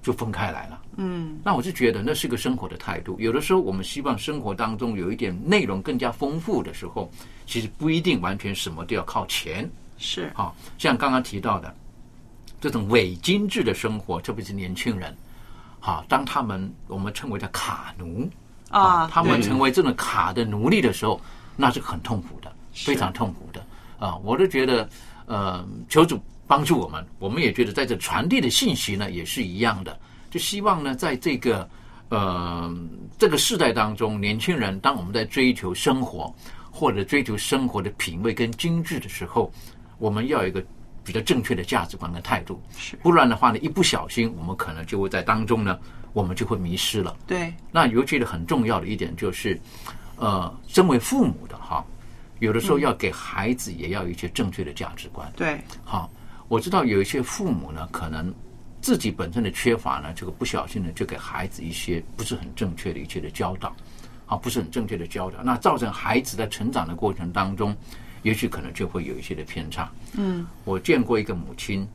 [0.00, 0.80] 就分开来了。
[0.96, 3.20] 嗯那我就觉得那是个生活的态度。
[3.20, 7.10] 有的时候我们希望生活当中有一点内容更加丰富的时候，
[7.44, 9.70] 其实不一定完全什么都要靠钱。
[9.98, 11.74] 是好，像刚刚提到的
[12.62, 15.14] 这种伪精致的生活，特别是年轻人，
[15.80, 18.26] 好，当他们我们称为叫卡奴
[18.70, 21.20] 啊，他们成为这种卡的奴隶的时候，
[21.56, 23.62] 那是很痛苦的，非常痛苦的
[23.98, 24.16] 啊！
[24.24, 24.88] 我都觉得，
[25.26, 29.98] 呃，求主帮助我们，我们也觉得在这传递的信息呢也是一样的，
[30.30, 31.68] 就希望呢，在这个
[32.08, 32.74] 呃
[33.18, 36.34] 这个时代当中，年轻人当我们在追求生活
[36.70, 39.52] 或者追求生活的品味跟精致的时候，
[39.98, 40.62] 我们要有一个
[41.04, 45.78] 比较正确的价值观跟态度，是不然的话呢，一不小心，我们可能就会在当中呢，
[46.12, 47.16] 我们就会迷失了。
[47.26, 49.60] 对，那尤其的很重要的一点就是，
[50.16, 51.84] 呃，身为父母的哈，
[52.42, 55.32] 有的时候要给孩子也要一些正确的价值观。
[55.36, 56.10] 对，好，
[56.48, 58.34] 我知道有一些父母呢，可能
[58.80, 63.72] 自己本身的缺乏呢，这个不小心呢，就给孩子一些不是很正确的一些的教导，
[64.26, 67.76] 啊，不是很正确的教导，那造成孩子在成长的过程当中，
[68.24, 69.88] 也许可能就会有一些的偏差。
[70.14, 70.44] 嗯。
[70.64, 71.86] 我见过一个母亲，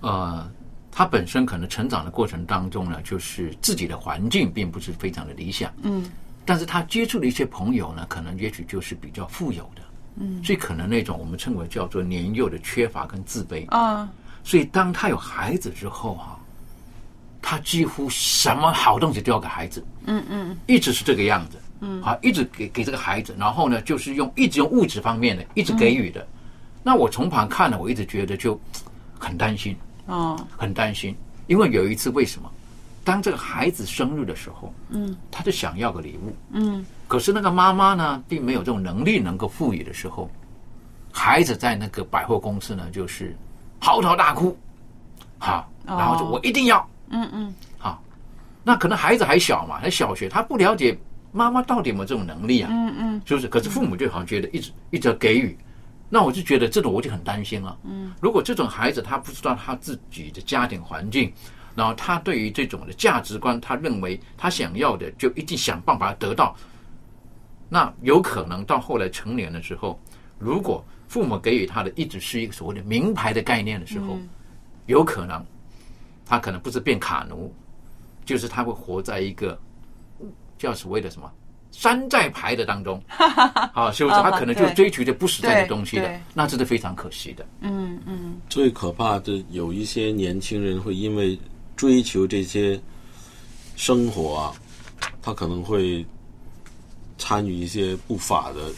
[0.00, 0.50] 呃，
[0.90, 6.10] 她本身可能成长的过程当中呢，就是自己的环境并不是非常的理想，嗯
[6.48, 9.82] 但是他接触的一些朋友呢，可能也许就是比较富有的，
[10.16, 10.42] 嗯。
[10.42, 13.68] 所以可能那种我们称为叫做年幼的缺乏跟自卑。
[13.68, 14.08] 啊，
[14.42, 16.40] 所以当他有孩子之后哈、
[17.42, 20.56] 他几乎什么好东西都要给孩子，嗯嗯。
[20.64, 21.58] 一直是这个样子。
[21.80, 22.00] 嗯。
[22.00, 26.26] 啊，一直给给这个孩子，然后呢，就是用一直用物质方面的，一直给予的。
[26.82, 28.58] 那我从旁看了，我一直觉得就
[29.18, 30.42] 很担心，哦。
[30.56, 31.14] 很担心，
[31.46, 32.50] 因为有一次为什么？
[33.08, 35.16] 当这个孩子生日的时候，嗯。
[35.30, 36.84] 他就想要个礼物，嗯。
[37.06, 40.30] 可是那个妈妈呢，并没有这种能力能够赋予的时候，
[41.10, 43.34] 孩子在那个百货公司呢，就是
[43.80, 44.54] 嚎啕大哭，
[45.38, 47.54] 好，然后就哦我一定要，嗯嗯。
[47.78, 48.02] 好，
[48.62, 50.94] 那可能孩子还小嘛，还小学，他不了解
[51.32, 53.22] 妈妈到底有没有这种能力啊，嗯嗯。
[53.24, 53.48] 是不是？
[53.48, 55.56] 可是父母就好像觉得一直一直给予，
[56.10, 57.74] 那我就觉得这种我就很担心了。
[57.84, 61.32] 嗯，如果这种孩子他不知道他自己的家庭环境，
[61.78, 66.56] 然后他对于这种的价值观，他认为他想要的就一定想办法得到，
[67.68, 69.96] 那有可能到后来成年的时候，
[70.40, 74.28] 如果父母给予他的一直是一个所谓的名牌的概念的时候，嗯。
[74.86, 75.44] 有可能
[76.26, 77.54] 他可能不是变卡奴，
[78.24, 79.56] 就是他会活在一个
[80.56, 81.30] 叫所谓的什么
[81.70, 83.00] 山寨牌的当中，
[83.74, 84.16] 啊，是不是？
[84.16, 87.46] 啊他可能就追求着不实在的东西的，那这是非常可惜的。
[87.60, 88.40] 嗯嗯。
[88.48, 91.38] 最可怕的有一些年轻人会因为
[91.78, 92.78] 追求这些
[93.76, 94.54] 生活啊，
[95.22, 96.04] 他可能会
[97.16, 98.72] 参与一些不法的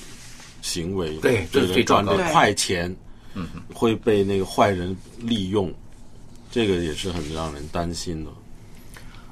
[0.61, 2.95] 行为，对这是赚的快钱，
[3.33, 5.73] 嗯，会被那个坏人利用，
[6.51, 8.31] 这个也是很让人担心的。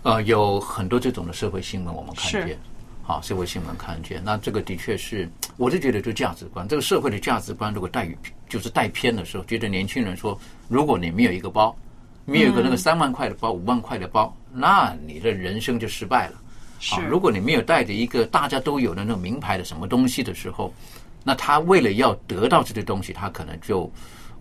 [0.02, 2.58] 呃，有很多这种的社会新闻我们看见，
[3.02, 8.16] 好，社会新闻看见，那这个的确是，我就觉得就价值观，这个社会的价值观如果带于
[8.48, 11.76] 就是带偏的时候，觉得年轻人说，如果你没有一个包，
[12.29, 16.35] 没有一个那个三万块的包、五万块的包，那你的人生就失败了。
[16.79, 20.72] 是啊，如果你没有带着一个大家都有的那种名牌的什么东西的时候，
[21.24, 23.91] 那他为了要得到这些东西，他可能就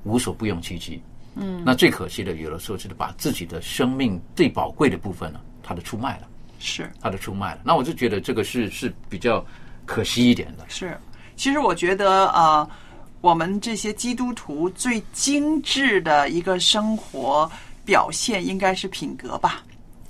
[0.04, 1.02] 无所不用其极。
[1.36, 6.28] 嗯，那最可惜的，有的时候就是把自己的生命最宝贵的部分呢，他的出卖了，
[6.60, 7.62] 是他的出卖了。
[7.64, 9.44] 那我就觉得这个是是比较
[9.86, 10.66] 可惜一点的。
[10.68, 11.00] 是，
[11.36, 12.70] 其实我觉得呃，
[13.22, 17.50] 我们这些基督徒最精致的一个生活
[17.88, 19.64] 表现，应该是品格吧？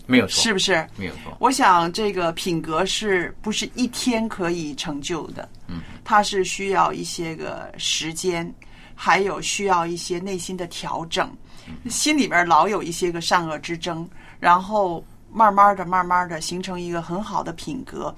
[0.08, 0.88] 没有错，是不是？
[0.96, 1.38] 没有错。
[1.38, 5.48] 我想这个品格是不是一天可以成就的？
[5.68, 8.52] 嗯，它是需要一些个时间，
[8.96, 11.30] 还有需要一些内心的调整，
[11.88, 14.10] 心里边老有一些个善恶之争，
[14.40, 18.14] 然后慢慢的、慢慢的形成一个很好的品格。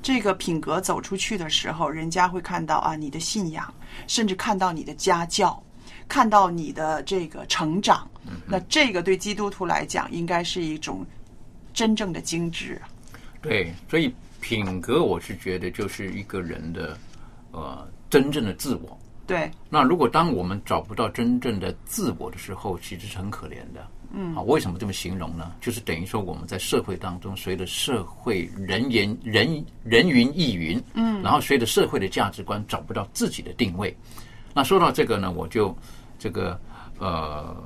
[0.00, 3.72] 这个品格走出去的时候，人家会看到啊，你的信仰，
[4.06, 5.62] 甚至看到你的家教，
[6.12, 8.06] 看到你的这个成长。
[8.46, 11.06] 那这个对基督徒来讲，应该是一种
[11.72, 12.88] 真正的精致啊。
[13.40, 16.98] 对，所以品格，我是觉得就是一个人的
[17.50, 18.98] 呃真正的自我。
[19.26, 23.88] 对，那如果当我们找不到真正的自我的时候，其实是很可怜的。
[24.12, 25.52] 嗯，啊，为什么这么形容呢？
[25.62, 33.96] 就是等于说我们在社会当中，随着社会人言人人云亦云，嗯，然后随着社会的价值观找不到自己的定位。
[34.54, 35.74] 那说到这个呢，我就
[36.22, 36.56] 这个
[37.00, 37.56] 呃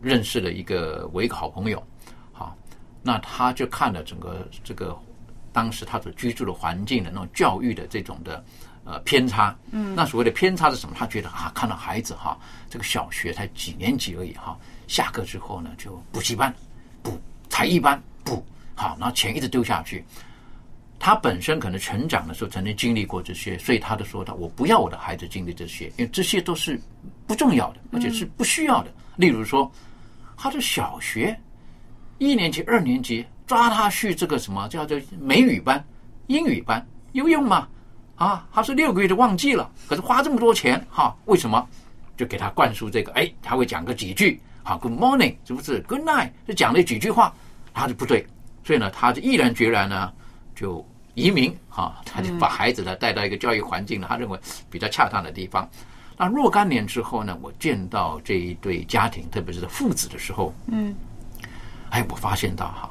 [0.00, 1.86] 认识了一个我一个好朋友，
[2.32, 2.56] 好，
[3.02, 4.98] 那他就看了整个这个
[5.52, 8.42] 当时他所居住的环境的那种教育的这种的
[8.84, 9.54] 呃偏差。
[9.72, 10.94] 嗯，那所谓的偏差是什么？
[10.98, 12.38] 他觉得啊，看到孩子哈，
[12.70, 16.54] 这个小学才几年级而已哈，下课之后呢就补习班、
[17.02, 18.42] 补才艺班、补
[18.74, 20.02] 好，然后钱一直丢下去。
[20.98, 26.78] 他本身可能成长的时候曾经经历过这些，所以他就说到：“我不要我的孩子经历这些，因为这些都是
[27.26, 28.92] 不重要的，而且是不需要的。
[29.16, 29.70] 例如说，
[30.36, 31.38] 他的小学
[32.18, 35.82] 一年级、二年级抓他去这个什么叫做美语班、
[36.26, 37.68] 英语班，有用吗？
[38.16, 41.64] 啊，他说六个月就忘记了，可是花这么多钱，哈，为什么？
[42.16, 47.32] 就给他灌输这个，哎，他会讲个几句，好，Good morning，是不是？Good night，就讲了几句话，
[47.72, 48.26] 他就不对，
[48.64, 50.12] 所以呢，他就毅然决然呢。
[50.58, 50.84] 就
[51.14, 55.68] 移民哈，他就把孩子呢带到一个教育环境呢，他认为比较恰当的地方。
[56.16, 60.92] 那若干年之后呢，我见到这一对家庭，特别是父子的时候，嗯，
[61.90, 62.90] 哎，我发现到哈，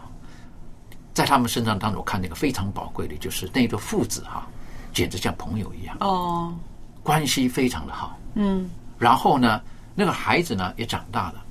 [1.13, 4.47] 在他们身上当中，我看那个非常宝贵的，就是那对父子哈，
[4.93, 6.55] 简直像朋友一样，哦，
[7.03, 8.17] 关系非常的好。
[8.35, 9.61] 嗯，然后呢，
[9.93, 11.43] 那个孩子呢也长大了。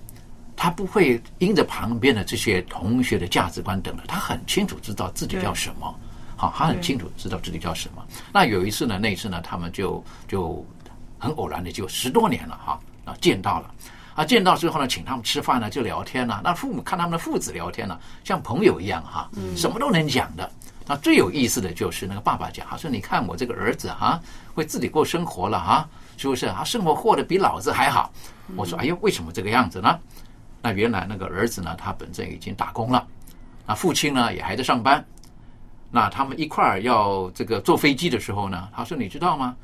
[0.59, 5.95] 他不会因着旁边的这些同学的价值观等的，他很清楚知道自己要什么，
[6.37, 8.05] 好，他很清楚知道自己叫什么。
[8.33, 10.65] 那有一次呢，那一次呢，他们就就
[11.19, 13.75] 很偶然的就十多年了哈，啊见到了，
[14.15, 16.41] 啊见到之后呢，请他们吃饭呢，就聊天了。
[16.45, 20.51] 那父母看他们的父子聊天呢，像朋友一样哈，什么都能讲的。
[20.89, 24.21] 那最有意思的就是那个爸爸讲，他说：“你看我这个儿子哈，
[24.55, 26.47] 会自己过生活了哈，是不是？
[26.51, 28.13] 他生活过得比老子还好。”
[28.55, 29.99] 我说：“哎呦，为什么这个样子呢？”
[30.63, 33.05] 那原来那个儿子呢，他本身已经打工了，
[33.67, 35.05] 那父亲呢也还在上班。
[35.91, 39.55] 那他们一块儿要这个坐飞机的时候呢，他说：“你知道吗？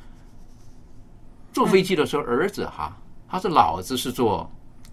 [1.53, 2.97] 坐飞机的时候，儿子哈，
[3.29, 4.51] 他说老子是坐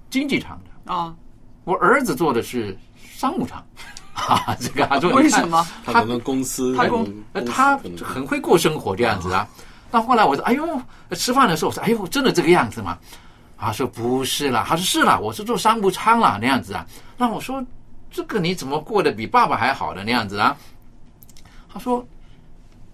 [0.09, 1.15] 经济舱的啊，
[1.63, 3.63] 我儿子坐的是商务舱。
[4.13, 5.65] 哈，这个他说为什么？
[5.86, 7.07] 他可能公司他公
[7.45, 9.47] 他很会过生活这样子啊。
[9.91, 12.97] 那后来我说：哎呦，吃饭的时候我说：哎呦，真的这个样子吗？”
[13.57, 16.86] 他说不是啦，他说是啦，我是坐商务舱啦，那样子啊。
[17.17, 17.63] 那我说
[18.09, 20.55] 这个你怎么过得比爸爸还好的那样子啊？
[21.72, 22.05] 他说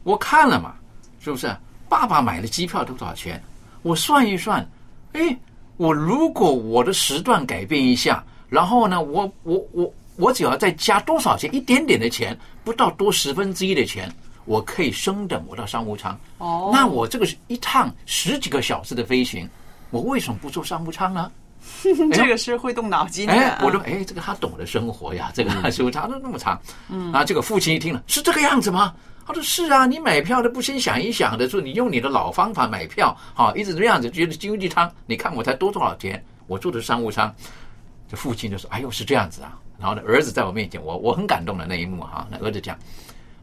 [0.04, 0.76] 我看了嘛，
[1.20, 1.56] 是不是？
[1.88, 3.42] 爸爸买的机票多少钱？
[3.84, 4.68] 我算一算，
[5.14, 5.38] 哎，
[5.78, 14.12] 我如果我的时段改变一下，然后呢，我我我我只要再加多少钱，一点点的钱，不到多十分之一的钱，
[14.46, 16.20] 我可以升等我到商务舱。
[16.40, 19.48] 哦，那我这个是一趟十几个小时的飞行。
[19.92, 21.32] 我为什么不坐商务舱呢？
[22.14, 23.34] 这个是会动脑筋的。
[23.34, 26.60] 哎，我说，哎，这个他懂得生活呀，这个商务舱都那么长。
[26.90, 28.94] 嗯，啊，这个父亲一听了，是这个样子吗？
[29.28, 36.24] 他说是啊，你买票都不先想一想的，说你用你的老方法买票，好，一直这样子觉得经济舱，你看我才多多少钱？
[36.48, 37.34] 我坐的商务舱。
[38.08, 42.28] 这父亲就说：“哎呦，是这样子啊。”然后呢，儿子在我面前，我我很感动的那一幕哈。
[42.30, 42.78] 那儿子讲：“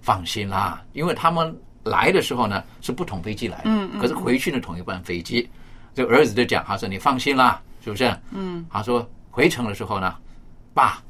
[0.00, 1.52] 放心啦，因为他们
[1.82, 5.50] 来的时候呢是不同飞机来嗯，可是回去呢同一班飞机。”
[5.96, 10.14] 这儿子就讲，他说：“你放心啦，是不是？”嗯，他说回程的时候呢，
[10.74, 11.02] 爸，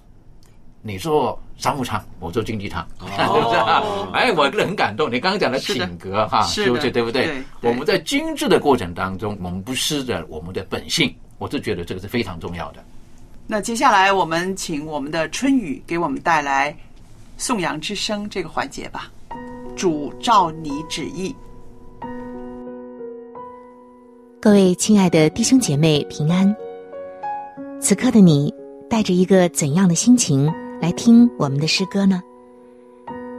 [0.80, 3.82] 你做商务舱，我做经济舱，哦是不是啊？
[4.14, 5.10] 哎，我个人很感动。
[5.10, 7.26] 你刚刚讲的品格哈，是不是对不对？
[7.26, 12.82] 对对我们在精致的过程当中，我们不失着我们的本性，我是觉得这个是非常重要的。
[13.46, 16.74] 那接下来我们请我们的春雨给我们带来
[17.36, 19.10] 颂扬之声这个环节吧。
[19.76, 21.34] 主照你旨意，
[24.42, 26.52] 各位亲爱的弟兄姐妹平安。
[27.78, 28.52] 此刻的你
[28.90, 32.20] 带着一个怎样的心情来听我们的诗歌呢？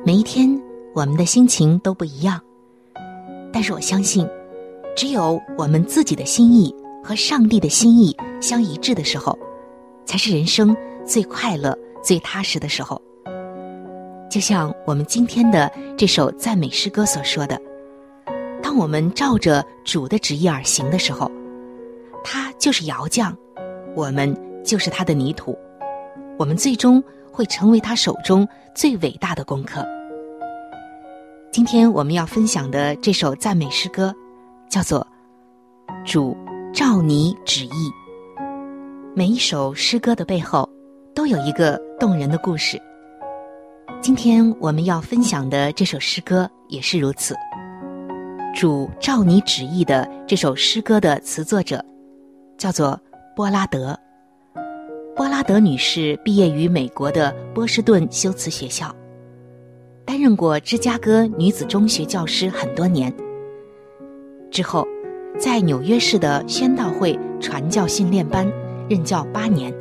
[0.05, 0.49] 每一天
[0.95, 2.39] 我们的心情都不一样，
[3.51, 4.25] 但是我相信，
[4.95, 6.73] 只有我们自己的心意
[7.03, 9.37] 和上帝的心意相一致的时候，
[10.05, 10.73] 才是人生
[11.05, 13.01] 最快乐、最踏实的时候。
[14.29, 17.59] 就像我们今天的这首赞美诗歌所说的。
[18.73, 21.29] 当我们照着主的旨意而行的时候，
[22.23, 23.31] 他就是窑匠，
[23.95, 25.55] 我们就是他的泥土，
[26.39, 27.01] 我们最终
[27.31, 29.85] 会成为他手中最伟大的功课。
[31.51, 34.11] 今天我们要分享的这首赞美诗歌，
[34.67, 35.05] 叫做
[36.11, 36.35] 《主
[36.73, 37.69] 照你旨意》。
[39.13, 40.67] 每一首诗歌的背后，
[41.13, 42.81] 都有一个动人的故事。
[44.01, 47.35] 今天我们要分享的这首诗歌也是如此。
[48.53, 51.83] 主照你旨意的这首诗歌的词作者，
[52.55, 52.99] 叫做
[53.35, 53.99] 波拉德。
[55.15, 58.95] 波拉德女士毕业于美国的波士顿修辞学校，
[60.05, 63.11] 担任过芝加哥女子中学教师很多年。
[64.51, 64.87] 之后，
[65.39, 68.47] 在纽约市的宣道会传教训练班
[68.87, 69.73] 任教八年。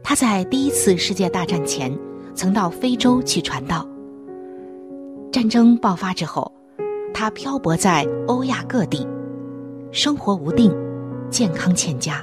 [0.00, 1.92] 她在第一次世界大战前
[2.36, 3.84] 曾到非洲去传道。
[5.32, 6.52] 战争爆发之后。
[7.18, 9.08] 他漂泊在欧亚各地，
[9.90, 10.70] 生活无定，
[11.30, 12.22] 健康欠佳。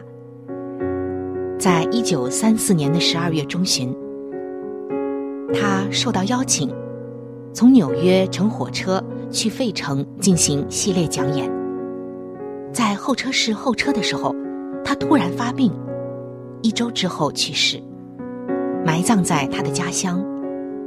[1.57, 3.91] 在一九三四年的十二月中旬，
[5.51, 6.71] 他受到邀请，
[7.53, 11.51] 从纽约乘火车去费城进行系列讲演。
[12.71, 14.35] 在候车室候车的时候，
[14.85, 15.73] 他突然发病，
[16.61, 17.81] 一周之后去世，
[18.85, 20.23] 埋葬在他的家乡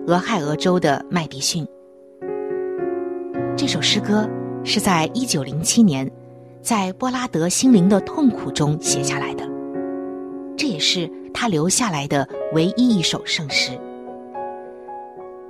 [0.07, 1.66] 俄亥俄州的麦迪逊。
[3.57, 4.28] 这首诗歌
[4.64, 6.09] 是在一九零七年，
[6.61, 9.48] 在波拉德心灵的痛苦中写下来的，
[10.59, 13.72] 这也是他留下来的唯一一首圣诗。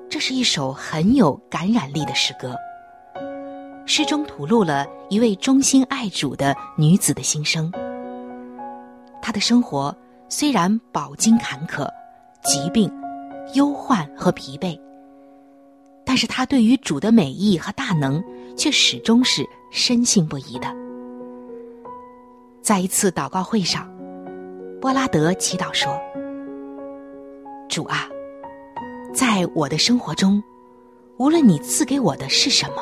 [0.08, 2.54] 这是一首很有感染力的诗歌，
[3.86, 7.72] 诗中吐露了一位忠心爱主的女子的心声。
[9.20, 9.92] 她的生活
[10.28, 11.84] 虽然饱经坎坷、
[12.44, 12.88] 疾病、
[13.54, 14.78] 忧患和疲惫。
[16.06, 18.22] 但是他对于主的美意和大能，
[18.56, 20.72] 却始终是深信不疑的。
[22.62, 23.86] 在一次祷告会上，
[24.80, 26.00] 波拉德祈祷说
[27.68, 28.08] ：“主啊，
[29.12, 30.40] 在我的生活中，
[31.18, 32.76] 无论你赐给我的是什么，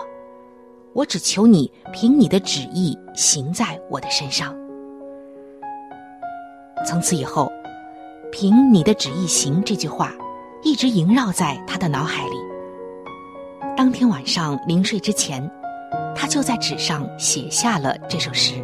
[0.92, 4.54] 我只求你凭你的旨意行在我的身上。”
[6.86, 7.50] 从此以后
[8.30, 10.12] ，“凭你的旨意行”这句话，
[10.62, 12.43] 一直萦绕在他的脑海里。
[13.76, 15.50] 当天晚上临睡之前，
[16.14, 18.54] 他就在纸上写下了这首诗。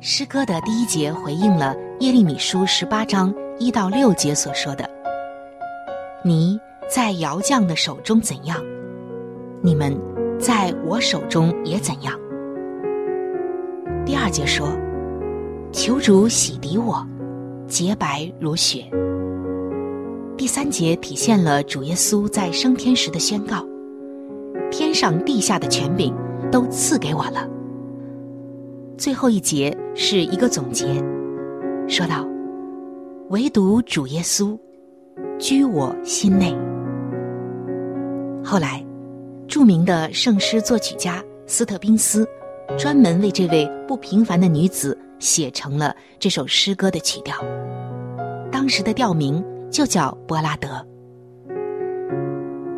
[0.00, 4.88] 诗歌的第一节回应了耶利米书十八章一到六节所说的
[6.22, 8.56] ：“你在窑匠的手中怎样，
[9.60, 9.98] 你们
[10.38, 12.16] 在我手中也怎样。”
[14.06, 14.68] 第二节说
[15.72, 17.04] ：“求主洗涤我，
[17.66, 18.84] 洁白如雪。”
[20.40, 23.62] 第三节体现了主耶稣在升天时的宣告
[24.72, 26.16] ：“天上地下的权柄
[26.50, 27.46] 都赐给我了。”
[28.96, 30.86] 最后一节是一个总结，
[31.86, 32.26] 说道
[33.28, 34.58] ：“唯独主耶稣
[35.38, 36.56] 居我心内。”
[38.42, 38.82] 后来，
[39.46, 42.26] 著名的圣诗作曲家斯特宾斯
[42.78, 47.36] 专门为这位不平凡的女子写成了这首诗歌的曲调，
[48.50, 49.44] 当时的调名。
[49.70, 50.84] 就叫波拉德。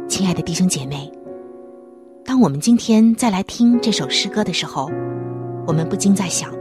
[0.09, 1.11] 亲爱的弟兄姐妹，
[2.24, 4.90] 当我们今天再来听这首诗歌的时候，
[5.66, 6.53] 我们不禁在想：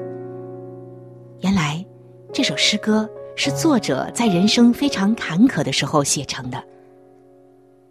[1.41, 1.85] 原来
[2.31, 6.63] 这首诗歌是作者在人生非常坎坷的时候写成的。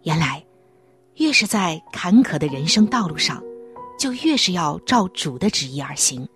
[0.03, 0.43] 原来，
[1.17, 3.41] 越是在坎坷的人生道路上，
[3.99, 6.27] 就越是要照主的旨意而行。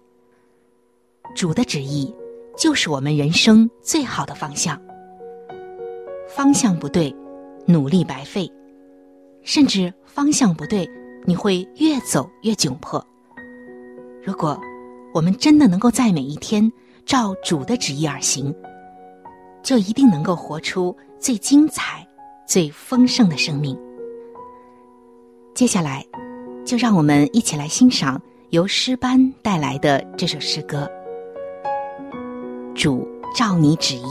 [1.35, 2.13] 主的旨意
[2.55, 4.79] 就是我们人生最好的方向。
[6.35, 7.15] 方向不对，
[7.65, 8.45] 努力白费；
[9.41, 10.85] 甚至方向不对，
[11.23, 13.01] 你会越走越窘迫。
[14.21, 14.59] 如果
[15.13, 16.69] 我们真的能够在每一天
[17.05, 18.53] 照主的旨意而行，
[19.63, 22.05] 就一定能够活出最精彩、
[22.45, 23.79] 最丰盛的生命。
[25.53, 26.05] 接下来，
[26.65, 30.85] 就让我们一起来欣赏由诗班带来的这首诗歌
[32.73, 34.01] 《主照你旨意》。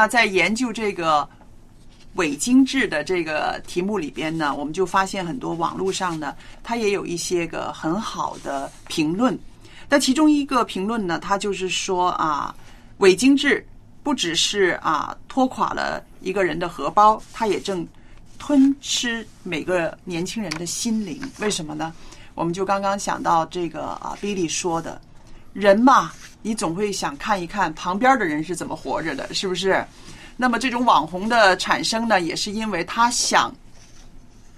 [0.00, 1.28] 那在研究这个
[2.14, 9.38] 伪精致的这个题目里边呢，我们就发现很多网络上呢，它也有一些个很好的评论。
[9.90, 12.54] 那其中一个评论呢，它就是说啊，
[12.96, 13.62] 伪精致
[14.02, 17.86] 不只是啊拖垮了一个人的荷包，它也正
[18.38, 21.20] 吞吃每个年轻人的心灵。
[21.40, 21.92] 为什么呢？
[22.34, 24.98] 我们就刚刚想到这个啊，Billy 说的，
[25.52, 26.10] 人嘛，
[26.42, 29.84] 你总会想看一看旁边的人是怎么活着的，是不是？
[30.36, 33.54] 那么这种网红的产生呢，也是因为他想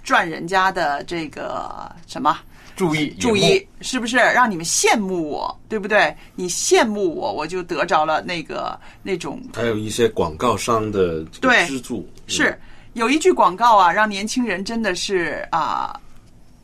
[0.01, 2.39] 赚人家的这个什么
[2.75, 6.15] 注意注意，是不是让你们羡慕我，对不对？
[6.35, 12.57] 你羡慕我，我就得着了那个那种还有一些广告商的这个对资助，是
[12.93, 15.99] 有一句广告啊，让年轻人真的是啊、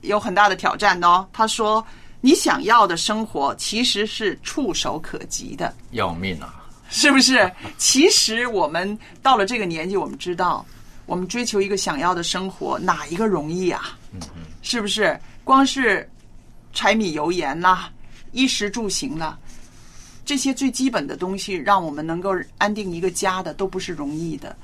[0.01, 1.27] 有很大的挑战哦。
[1.33, 1.85] 他说
[2.21, 5.73] ：“你想要的生活其实是触手可及的。
[5.91, 6.55] 要命啊！”
[6.91, 7.51] 是不是？
[7.77, 10.65] 其实我们到了这个年纪，我们知道，
[11.05, 13.95] 我们追求一个想要的生活，哪一个容易啊？
[14.63, 15.19] 是不是？
[15.43, 16.09] 光是
[16.73, 17.91] 柴米油盐啦、
[18.31, 19.37] 衣食住行啦，
[20.25, 24.55] 这些最基本的东西，让我们能够安定一个家的，都不是容易的。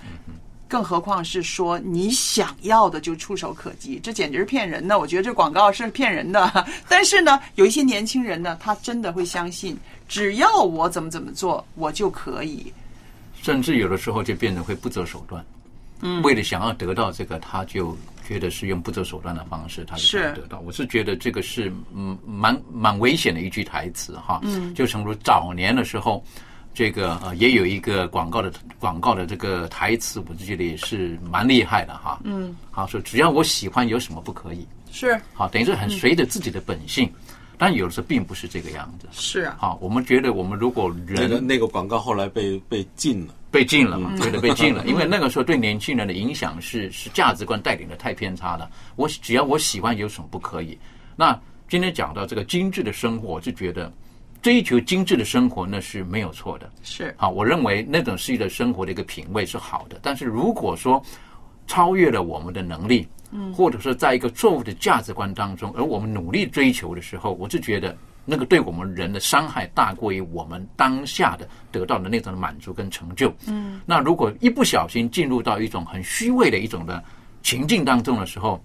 [0.68, 4.98] 更何况是说你想要的就触手可及，这简直是骗人的。
[4.98, 6.66] 我觉得这广告是骗人的。
[6.90, 12.74] 但是呢，有一些年轻人呢，他真的会相信，只要我怎么怎么做，我就可以。
[13.42, 15.46] 甚至有的时候就变得会不择手段。
[16.02, 17.98] 嗯为了想要得到这个，他就
[18.28, 20.60] 觉得是用不择手段的方式，他是得到。
[20.60, 24.42] 我是觉得这个是嗯蛮蛮危险的一句台词哈。
[24.44, 26.24] 嗯就诚如早年的时候，
[26.76, 32.20] 这个呃也有一个广告的广告的这个台词，我就觉得也是蛮厉害的哈。
[32.26, 34.68] 嗯，好说只要我喜欢，有什么不可以？
[34.92, 37.12] 是好，等于是很随着自己的本性，
[37.58, 39.08] 但有的时候并不是这个样子。
[39.12, 43.34] 是啊，好，我们觉得我们如果那个人那个广告后来被被禁了。
[43.52, 48.70] 被禁了嘛，对的，被禁了， 因为那个时候对年轻人的影响是是价值观带领的太偏差了。
[48.98, 50.78] 我只要我喜欢，有什么不可以？
[51.16, 53.90] 那今天讲到这个精致的生活，我就觉得
[54.46, 56.70] 追求精致的生活那是没有错的。
[56.84, 61.04] 是好，我认为那种是一个生活的一个品味是好的，但是如果说
[61.66, 73.34] 超越了我们的能力，嗯，或者说在一个错误的价值观当中，而我们努力追求的时候，我就觉得那个对我们人的伤害大过于我们当下的得到的那种满足跟成就。
[73.48, 77.04] 嗯，那如果一不小心进入到一种很虚伪的一种的
[77.42, 78.64] 情境当中的时候，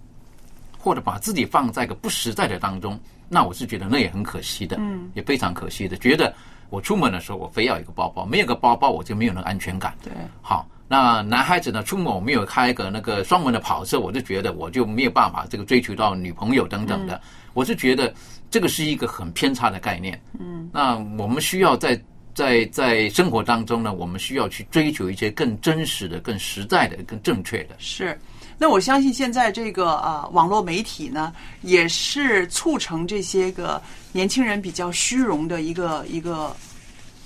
[0.83, 5.95] 或者把自己放在一个不实在的当中，那我是觉得那也很可惜的，嗯，也非常可惜的。
[5.99, 6.35] 觉得
[6.71, 9.95] 我出门的时候我非要一个包包，没有个包包我就没有那个安全感。
[10.03, 10.11] 对，
[10.41, 17.21] 好，那男孩子呢，出门我没有开个那个双门的跑车，我就觉得我就没有办法这个追求到女朋友等等的。
[17.53, 18.13] 我是觉得
[18.51, 20.19] 这个是一个很偏差的概念。
[20.39, 22.01] 嗯，那我们需要在
[22.33, 27.75] 在在生活当中呢，我们需要去追求一些更真实的、更实在的、更正确的。
[27.79, 28.19] 是。
[28.63, 31.33] 那我相信现在这个呃网络媒体呢，
[31.63, 33.81] 也是促成这些个
[34.13, 36.55] 年轻人比较虚荣的一个一个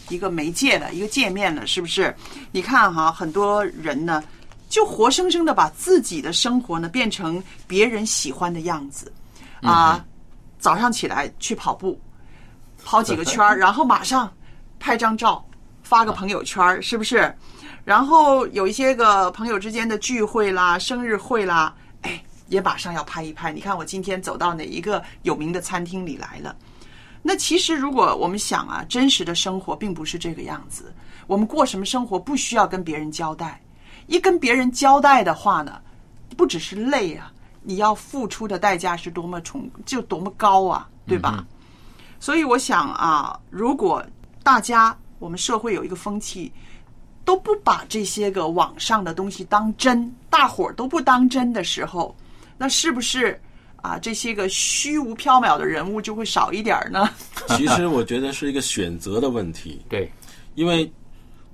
[0.08, 2.14] 一个媒介的一个界面了，是不是？
[2.52, 4.22] 你看哈，很多人呢，
[4.68, 9.12] 就活生生的把自己的生活呢变成别人喜欢的样子
[9.60, 10.04] 啊。
[10.60, 12.00] 早上起来去跑步，
[12.84, 14.32] 跑几个圈儿， 然后马上
[14.78, 15.44] 拍张照，
[15.82, 17.36] 发个朋友圈儿，是不是？
[17.84, 23.52] 然后有一些个朋友之间的聚会啦、生日会啦，哎，也马上要拍一拍。
[23.52, 26.56] 你看我今天走到哪一个有名的餐厅里来了？
[27.22, 30.92] 那其实如果我们想啊，真实的生活并不是这个样子。
[31.26, 33.60] 我们过什么生活不需要跟别人交代，
[34.06, 35.80] 一跟别人交代的话呢，
[36.36, 37.32] 不只是累啊，
[37.62, 41.44] 你要付出的代价是多么重，就多么高啊，对吧？
[42.20, 44.04] 所以我想啊，如果
[44.42, 46.52] 大家我们社会有一个风气，
[47.24, 52.14] 都不把这些个网上的东西当真，大伙儿都不当真的时候，
[52.58, 53.40] 那是不是
[53.76, 57.08] 啊这些个虚无缥缈的人物就会少一点儿呢？
[57.56, 60.10] 其实我觉得是一个选择的问题，对，
[60.54, 60.90] 因为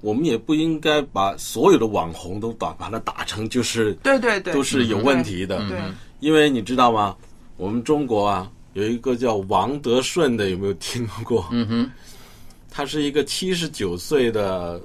[0.00, 5.78] 我们也不应该把所有的网红都打把它打成就是对对对，都是有问题的，对，
[6.20, 7.16] 因为你知道吗？
[7.56, 11.46] 我们中国啊有一个叫王德顺的，有没有听过？
[11.50, 11.90] 嗯哼，
[12.70, 14.80] 他是一个七十九岁的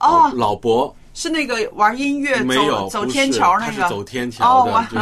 [0.00, 3.72] 哦老老伯，是那个玩音乐没有走天桥那个。
[3.72, 4.98] 他是走天桥的，哦就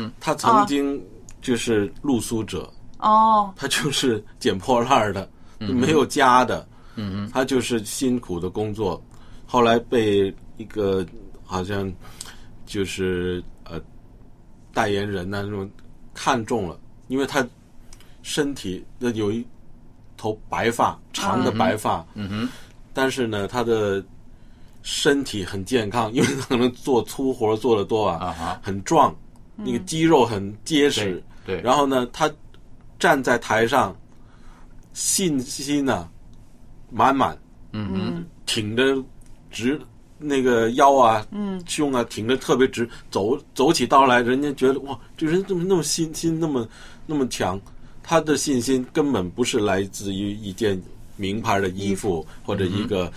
[0.00, 1.02] 是 他曾经
[1.42, 5.28] 就是露宿者，哦，他就是捡破烂儿的，
[5.58, 6.66] 没有家的，
[6.96, 9.02] 嗯他就是辛苦的工作，
[9.46, 11.04] 后来被一个
[11.44, 11.90] 好像
[12.66, 13.80] 就是呃
[14.72, 15.68] 代言人呐、那种
[16.14, 16.78] 看中了，
[17.08, 17.46] 因为他
[18.22, 19.44] 身体那有一
[20.16, 22.48] 头白发，长的白发，嗯哼，
[22.92, 24.04] 但是呢，他的
[24.82, 29.14] 身体很健康，因为他可能做粗活做的多啊，很壮，
[29.56, 31.22] 那个肌肉很结实。
[31.44, 32.30] 对，然后呢，他
[32.98, 33.96] 站在台上，
[34.92, 36.08] 信心呢、
[36.90, 37.36] 满满，
[37.72, 39.02] 嗯嗯，挺着
[39.50, 39.80] 直
[40.18, 46.68] 那个腰啊，嗯，胸啊，挺着特别直，走走起道来，人家觉得哇，这人怎么那么信心那么
[47.06, 47.60] 那么强？
[48.02, 50.80] 他的信心根本不是来自于一件
[51.16, 53.12] 名牌的衣服或者一个、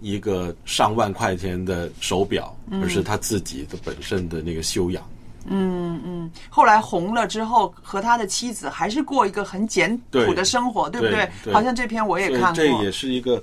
[0.00, 5.02] 一个上万块钱的手表，而是他自己的本身的那个修养。
[5.48, 11.28] 嗯嗯，后来红了之后，和他的妻子还是过一个很简朴的生活，对不对？
[11.44, 11.52] 对。
[11.52, 13.42] 好像这篇我也看过，这也是一个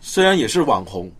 [0.00, 1.10] 虽然也是网红，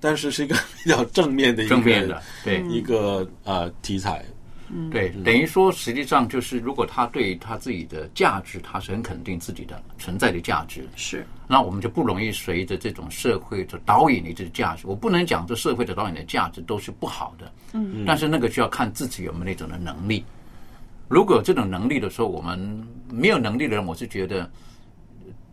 [0.00, 4.24] 但是是一个 比较正面的一个正面的，对，一个呃题材。
[4.70, 11.26] 嗯，对，等于说实际上就是，如果他对他自己的价值，他是很肯定自己的存在的价值，是。
[11.46, 14.86] 那我们就不容易随着这种社会的导引的这价值。
[14.86, 18.04] 我不能讲这社会的导引的价值都是不好的，嗯。
[18.06, 20.24] 但是那个就要看自己有没有那种的能力。
[21.08, 24.50] 如果有这种能力的时候，我们没有能力的人，我是觉得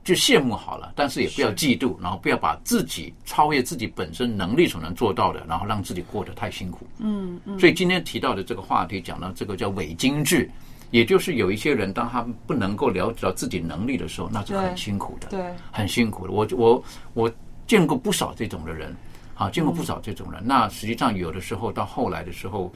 [0.05, 6.85] 就羡慕好了，但是也不要嫉妒，然后不要把自己超越自己本身能力所能做到的，然后让自己过得太辛苦。
[6.99, 10.47] 嗯嗯，所以今天提到的这个话题，讲到这个叫伪精致，
[10.91, 15.27] 也就是有一些人，当他不能够了解到自己能力的时候，那是很辛苦的。
[15.29, 16.31] 对，很辛苦的。
[16.31, 16.83] 我我
[17.15, 17.31] 我
[17.65, 18.95] 见过不少这种的人，
[19.33, 20.39] 啊，见过不少这种人。
[20.45, 22.71] 那实际上有的时候到后来的时候，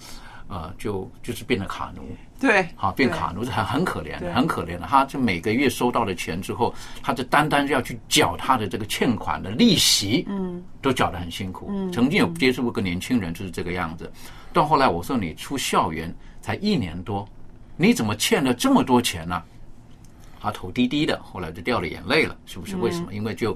[0.49, 2.01] 呃，就就是变成卡奴，
[2.39, 4.87] 对，好变卡奴是很很可怜的，很可怜的。
[4.87, 6.73] 他就每个月收到的钱之后，
[7.03, 11.67] 他就单单要去缴他的这个欠款的利息，嗯，都缴得很辛苦。
[11.69, 14.11] 嗯曾经有接触过个年轻人就是这个样子。
[14.51, 17.27] 到后来我说你出校园才一年多，
[17.77, 19.43] 你怎么欠了这么多钱呢、
[20.41, 22.75] 他头低低的，后来就掉了眼泪了，是不是？
[22.75, 23.13] 嗯为什么？
[23.13, 23.55] 因为就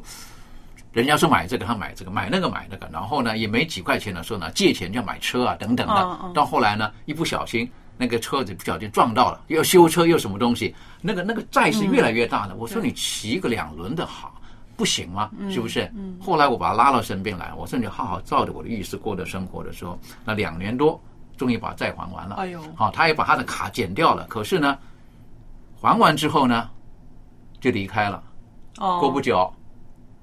[0.94, 6.32] 人家说买这个，他买这个，买那个买那个，然后呢也没几块钱的时候呢，借钱就要买车啊等等的。
[6.34, 12.56] 到后来呢，一不小心那个车子不小心撞到了，又修车又什么东西，那个那个债是越来越大的。
[12.56, 14.39] 我说你骑个两轮的好。
[14.76, 15.30] 不行吗？
[15.52, 15.89] 是不是？
[16.20, 21.00] 后来我把他拉到身边来，我说你好好照着我的意思过的生活的时候，那两年多，
[21.38, 22.38] 终于把债还完了。
[22.38, 24.26] 哎呦好、他也把他的卡减掉了。
[24.28, 24.76] 可是呢，
[25.80, 26.68] 还完之后呢，
[27.62, 28.24] 就离开了。
[28.80, 29.54] 哦，过不久，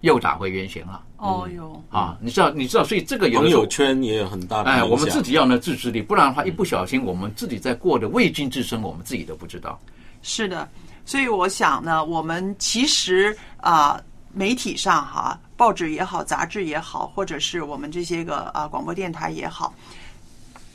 [0.00, 1.02] 又打回原形了。
[1.18, 4.88] 哦哟，啊，你知道，你知道，所以这个有朋友圈也有很大的哎，影响。
[4.90, 9.78] 我们自己要呢自制力，不然的话，一不小心，我们自己在过的未尽之身，我们自己都不知道。
[10.22, 10.66] 是的，
[11.04, 14.00] 所以我想呢，我们其实啊、
[14.32, 19.74] 媒体上哈，报纸也好，杂志也好，或者是我们这些个啊、广播电台也好，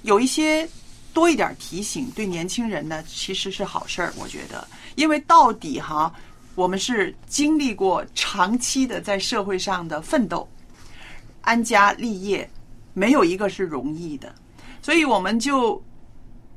[0.03, 0.67] 有一些
[1.11, 6.13] 多一点提醒，对年轻人呢其实是好事儿，我觉得，因为到底哈，
[6.55, 10.47] 我们是经历过长期的在社会上的奋斗，
[11.41, 12.49] 安家立业，
[12.93, 14.33] 没有一个是容易的，
[14.81, 15.81] 所以我们就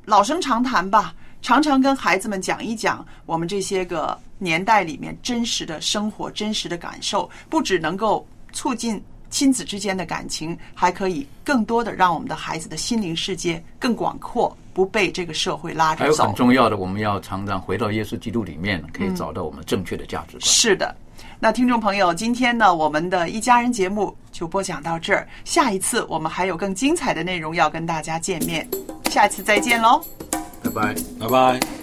[0.04, 16.34] 老生常谈吧，常常跟孩子们讲一讲我们这些个年代里面真实的生活、真实的感受，不只能够促进亲子之间的感情，还可以更多的让我们的孩子的心灵世界更广阔，不被这个社会拉着走还有很。
[16.34, 20.40] 重要的，我们要常常回到耶稣基督里面，可以找到我们正确的价值观。
[20.42, 20.94] 是的，
[21.38, 25.28] 那听众朋友，今天呢，我们的一家人节目就播讲到这儿。
[25.44, 28.66] 下一次我们还有更精彩的内容要跟大家见面，
[29.10, 30.02] 下次再见喽。
[30.62, 30.94] 拜拜。
[31.20, 31.77] 拜拜。